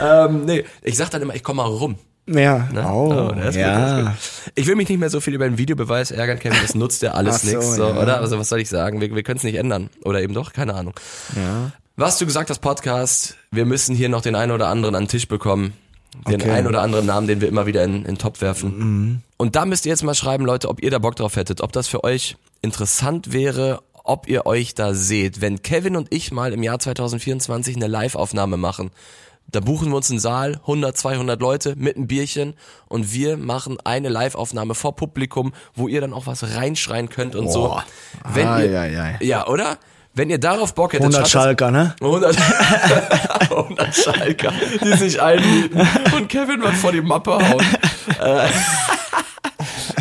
ähm, 0.00 0.44
nee, 0.44 0.64
ich 0.82 0.96
sag 0.96 1.10
dann 1.10 1.22
immer, 1.22 1.34
ich 1.34 1.42
komme 1.42 1.62
mal 1.62 1.68
rum. 1.68 1.96
Ja. 2.26 2.68
Ne? 2.72 2.86
Oh, 2.88 3.32
gut, 3.32 3.54
ja. 3.54 4.02
gut. 4.02 4.12
Ich 4.54 4.66
will 4.66 4.76
mich 4.76 4.88
nicht 4.88 4.98
mehr 4.98 5.10
so 5.10 5.20
viel 5.20 5.34
über 5.34 5.48
den 5.48 5.58
Videobeweis 5.58 6.10
ärgern, 6.10 6.38
Kevin. 6.38 6.58
Das 6.62 6.74
nutzt 6.74 7.02
ja 7.02 7.12
alles 7.12 7.42
so, 7.42 7.48
nichts, 7.48 7.76
so, 7.76 7.88
ja. 7.88 8.00
oder? 8.00 8.20
Also 8.20 8.38
was 8.38 8.48
soll 8.48 8.60
ich 8.60 8.68
sagen? 8.68 9.00
Wir, 9.00 9.14
wir 9.14 9.22
können 9.22 9.38
es 9.38 9.42
nicht 9.42 9.56
ändern. 9.56 9.90
Oder 10.04 10.22
eben 10.22 10.34
doch, 10.34 10.52
keine 10.52 10.74
Ahnung. 10.74 10.94
ja. 11.36 11.72
Was 11.94 12.16
du 12.18 12.24
gesagt 12.24 12.48
hast, 12.48 12.60
Podcast, 12.60 13.36
wir 13.50 13.66
müssen 13.66 13.94
hier 13.94 14.08
noch 14.08 14.22
den 14.22 14.34
einen 14.34 14.50
oder 14.52 14.68
anderen 14.68 14.94
an 14.94 15.02
den 15.04 15.08
Tisch 15.08 15.28
bekommen. 15.28 15.74
Den 16.26 16.36
Okay. 16.36 16.46
Mhm. 16.48 16.54
einen 16.54 16.66
oder 16.66 16.80
anderen 16.82 17.04
Namen, 17.06 17.26
den 17.26 17.40
wir 17.42 17.48
immer 17.48 17.66
wieder 17.66 17.84
in, 17.84 17.96
in 17.96 18.04
den 18.04 18.18
Topf 18.18 18.40
werfen. 18.40 19.22
Und 19.36 19.56
da 19.56 19.66
müsst 19.66 19.84
ihr 19.84 19.90
jetzt 19.90 20.02
mal 20.02 20.14
schreiben, 20.14 20.44
Leute, 20.46 20.68
ob 20.68 20.82
ihr 20.82 20.90
da 20.90 20.98
Bock 20.98 21.16
drauf 21.16 21.36
hättet, 21.36 21.60
ob 21.60 21.72
das 21.72 21.88
für 21.88 22.02
euch 22.02 22.36
interessant 22.62 23.32
wäre, 23.32 23.80
ob 24.04 24.26
ihr 24.28 24.46
euch 24.46 24.74
da 24.74 24.94
seht. 24.94 25.40
Wenn 25.40 25.62
Kevin 25.62 25.96
und 25.96 26.08
ich 26.10 26.32
mal 26.32 26.52
im 26.52 26.62
Jahr 26.62 26.78
2024 26.78 27.76
eine 27.76 27.88
Live-Aufnahme 27.88 28.56
machen, 28.56 28.90
da 29.52 29.60
buchen 29.60 29.90
wir 29.90 29.96
uns 29.96 30.10
einen 30.10 30.18
Saal, 30.18 30.56
100, 30.62 30.96
200 30.96 31.40
Leute 31.40 31.74
mit 31.76 31.96
einem 31.96 32.06
Bierchen 32.08 32.54
und 32.88 33.12
wir 33.12 33.36
machen 33.36 33.78
eine 33.84 34.08
Live-Aufnahme 34.08 34.74
vor 34.74 34.96
Publikum, 34.96 35.52
wo 35.74 35.88
ihr 35.88 36.00
dann 36.00 36.12
auch 36.12 36.26
was 36.26 36.56
reinschreien 36.56 37.08
könnt 37.08 37.36
und 37.36 37.50
so. 37.50 37.68
Boah. 37.68 37.84
Wenn 38.32 38.46
Ai, 38.48 38.66
ihr, 38.66 38.80
ai, 38.80 39.00
ai. 39.00 39.18
Ja, 39.24 39.46
oder? 39.46 39.78
Wenn 40.14 40.28
ihr 40.28 40.38
darauf 40.38 40.74
Bock 40.74 40.92
hättet, 40.92 41.04
100 41.14 41.20
schreibt 41.28 41.34
das- 41.34 41.42
Schalker, 41.42 41.70
ne? 41.70 41.94
100, 42.02 42.36
100 43.50 43.94
Schalker, 43.96 44.52
die 44.84 44.92
sich 44.98 45.22
einmieten 45.22 45.80
und 46.14 46.28
Kevin 46.28 46.60
wird 46.62 46.74
vor 46.74 46.92
die 46.92 47.00
Mappe 47.00 47.32
hauen. 47.32 47.64
äh, 48.20 48.48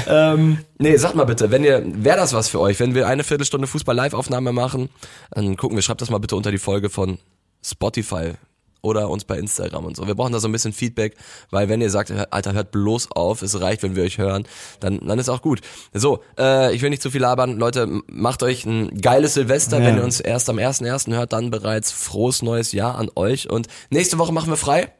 ähm, 0.07 0.57
nee, 0.79 0.95
sagt 0.97 1.15
mal 1.15 1.25
bitte, 1.25 1.51
wenn 1.51 1.63
ihr, 1.63 1.81
wäre 1.85 2.17
das 2.17 2.33
was 2.33 2.49
für 2.49 2.59
euch, 2.59 2.79
wenn 2.79 2.93
wir 2.95 3.07
eine 3.07 3.23
Viertelstunde 3.23 3.67
Fußball-Live-Aufnahme 3.67 4.51
machen, 4.51 4.89
dann 5.31 5.55
gucken 5.57 5.77
wir, 5.77 5.81
schreibt 5.81 6.01
das 6.01 6.09
mal 6.09 6.17
bitte 6.19 6.35
unter 6.35 6.51
die 6.51 6.57
Folge 6.57 6.89
von 6.89 7.17
Spotify 7.63 8.33
oder 8.81 9.09
uns 9.09 9.25
bei 9.25 9.37
Instagram 9.37 9.85
und 9.85 9.95
so. 9.95 10.07
Wir 10.07 10.15
brauchen 10.15 10.33
da 10.33 10.39
so 10.39 10.47
ein 10.47 10.51
bisschen 10.51 10.73
Feedback, 10.73 11.15
weil 11.49 11.69
wenn 11.69 11.81
ihr 11.81 11.89
sagt, 11.89 12.11
Alter, 12.31 12.53
hört 12.53 12.71
bloß 12.71 13.11
auf, 13.11 13.41
es 13.41 13.59
reicht, 13.61 13.83
wenn 13.83 13.95
wir 13.95 14.03
euch 14.03 14.17
hören, 14.17 14.45
dann, 14.79 14.99
dann 15.05 15.19
ist 15.19 15.29
auch 15.29 15.41
gut. 15.41 15.61
So, 15.93 16.21
äh, 16.37 16.73
ich 16.73 16.81
will 16.81 16.89
nicht 16.89 17.01
zu 17.01 17.11
viel 17.11 17.21
labern. 17.21 17.57
Leute, 17.57 17.87
macht 18.07 18.43
euch 18.43 18.65
ein 18.65 18.99
geiles 19.01 19.35
Silvester. 19.35 19.79
Ja. 19.79 19.85
Wenn 19.85 19.97
ihr 19.97 20.03
uns 20.03 20.19
erst 20.19 20.49
am 20.49 20.57
1.1. 20.57 21.13
hört, 21.13 21.33
dann 21.33 21.51
bereits 21.51 21.91
frohes 21.91 22.41
neues 22.41 22.71
Jahr 22.71 22.95
an 22.95 23.09
euch. 23.15 23.49
Und 23.49 23.67
nächste 23.89 24.17
Woche 24.17 24.33
machen 24.33 24.49
wir 24.49 24.57
frei. 24.57 24.91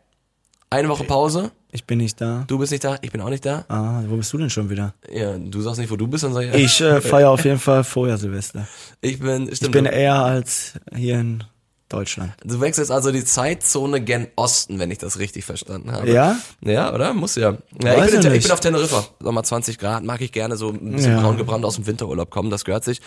Eine 0.70 0.88
Woche 0.88 1.04
Pause. 1.04 1.52
Ich 1.74 1.86
bin 1.86 1.98
nicht 2.00 2.20
da. 2.20 2.46
Du 2.48 2.58
bist 2.60 2.72
nicht 2.72 2.84
da, 2.84 2.98
ich 3.02 3.12
bin 3.12 3.22
auch 3.22 3.30
nicht 3.30 3.46
da. 3.46 3.66
Ah, 3.70 4.04
wo 4.08 4.18
bist 4.18 4.32
du 4.34 4.38
denn 4.38 4.50
schon 4.50 4.70
wieder? 4.70 4.94
Ja, 5.10 5.38
du 5.38 5.62
sagst 5.62 5.80
nicht, 5.80 5.90
wo 5.90 5.96
du 5.96 6.08
bist, 6.08 6.24
dann 6.24 6.34
sag 6.34 6.44
ich, 6.44 6.54
Ich 6.54 6.82
äh, 6.82 7.02
feiere 7.02 7.30
auf 7.30 7.44
jeden 7.46 7.60
Fall 7.60 7.84
vorher 7.84 8.18
Silvester. 8.18 8.68
ich 9.02 9.20
bin, 9.20 9.46
stimmt, 9.54 9.62
Ich 9.64 9.72
bin 9.72 9.86
eher 9.86 10.16
als 10.16 10.74
hier 10.96 11.20
in 11.20 11.44
Deutschland. 11.92 12.34
du 12.44 12.60
wechselst 12.62 12.92
also 12.92 13.12
die 13.12 13.24
Zeitzone 13.24 14.02
gen 14.02 14.28
Osten, 14.36 14.80
wenn 14.80 14.92
ich 14.92 14.98
das 14.98 15.20
richtig 15.20 15.46
verstanden 15.46 15.92
habe. 15.92 16.12
Ja? 16.12 16.38
Ja, 16.64 16.94
oder? 16.94 17.14
Muss 17.14 17.36
ja. 17.36 17.58
ja 17.84 18.06
ich, 18.06 18.12
bin 18.12 18.34
ich 18.34 18.44
bin 18.44 18.52
auf 18.52 18.60
Teneriffa. 18.60 19.06
Nochmal 19.20 19.46
20 19.46 19.78
Grad, 19.78 20.04
mag 20.04 20.22
ich 20.22 20.32
gerne 20.32 20.58
so 20.58 20.70
ein 20.70 20.92
bisschen 20.94 21.14
Ja. 21.14 21.22
braun 21.22 21.38
gebrannt 21.38 21.66
aus 21.66 21.76
dem 21.76 21.86
Winterurlaub 21.88 22.30
kommen, 22.30 22.50
das 22.50 22.66
gehört 22.66 22.84
sich. 22.84 23.02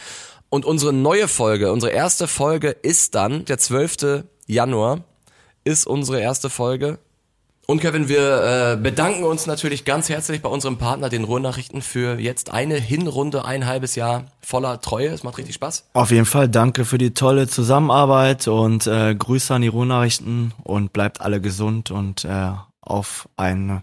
Und 0.51 0.65
unsere 0.65 0.93
neue 0.93 1.27
Folge, 1.29 1.73
unsere 1.73 1.93
erste 1.93 2.29
Folge 2.29 2.71
ist 2.71 3.15
dann, 3.15 3.45
der 3.45 3.59
12. 3.59 4.25
Januar, 4.47 5.05
ist 5.65 5.87
unsere 5.87 6.21
erste 6.21 6.51
Folge. 6.51 6.99
Und 7.67 7.81
Kevin, 7.81 8.09
wir 8.09 8.75
äh, 8.75 8.77
bedanken 8.77 9.25
uns 9.25 9.47
natürlich 9.47 9.85
ganz 9.85 10.11
herzlich 10.11 10.43
bei 10.43 10.49
unserem 10.49 10.77
Partner, 10.77 11.09
den 11.09 11.25
Ruhrnachrichten, 11.25 11.81
für 11.81 12.19
jetzt 12.19 12.53
eine 12.53 12.75
Hinrunde, 12.75 13.45
ein 13.45 13.67
halbes 13.67 13.95
Jahr 13.95 14.27
voller 14.41 14.81
Treue. 14.81 15.09
Es 15.09 15.23
macht 15.23 15.39
richtig 15.39 15.55
Spaß. 15.55 15.89
Auf 15.95 16.11
jeden 16.11 16.27
Fall 16.27 16.49
danke 16.49 16.85
für 16.85 16.99
die 16.99 17.15
tolle 17.15 17.49
Zusammenarbeit 17.49 18.49
und 18.49 18.87
äh, 18.87 19.15
Grüße 19.15 19.55
an 19.55 19.63
die 19.63 19.69
Ruhrnachrichten 19.69 20.53
und 20.63 20.93
bleibt 20.93 21.23
alle 21.23 21.41
gesund 21.41 21.91
und 21.91 22.25
äh, 22.25 22.51
auf 22.83 23.29
ein 23.37 23.83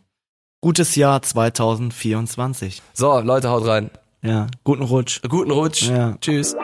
gutes 0.62 0.96
Jahr 0.96 1.22
2024. 1.22 2.84
So, 2.94 3.20
Leute, 3.20 3.50
haut 3.50 3.66
rein. 3.66 3.90
Ja, 4.22 4.46
guten 4.64 4.84
Rutsch. 4.84 5.22
Guten 5.28 5.50
Rutsch. 5.50 5.90
Ja. 5.90 6.16
Tschüss. 6.22 6.56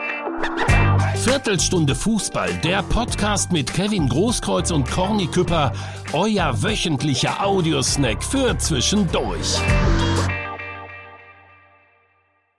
Viertelstunde 1.22 1.96
Fußball, 1.96 2.54
der 2.62 2.82
Podcast 2.84 3.50
mit 3.50 3.72
Kevin 3.72 4.08
Großkreuz 4.08 4.70
und 4.70 4.88
Corny 4.88 5.26
Küpper, 5.26 5.72
euer 6.12 6.62
wöchentlicher 6.62 7.44
Audiosnack 7.44 8.22
für 8.22 8.56
zwischendurch. 8.56 9.58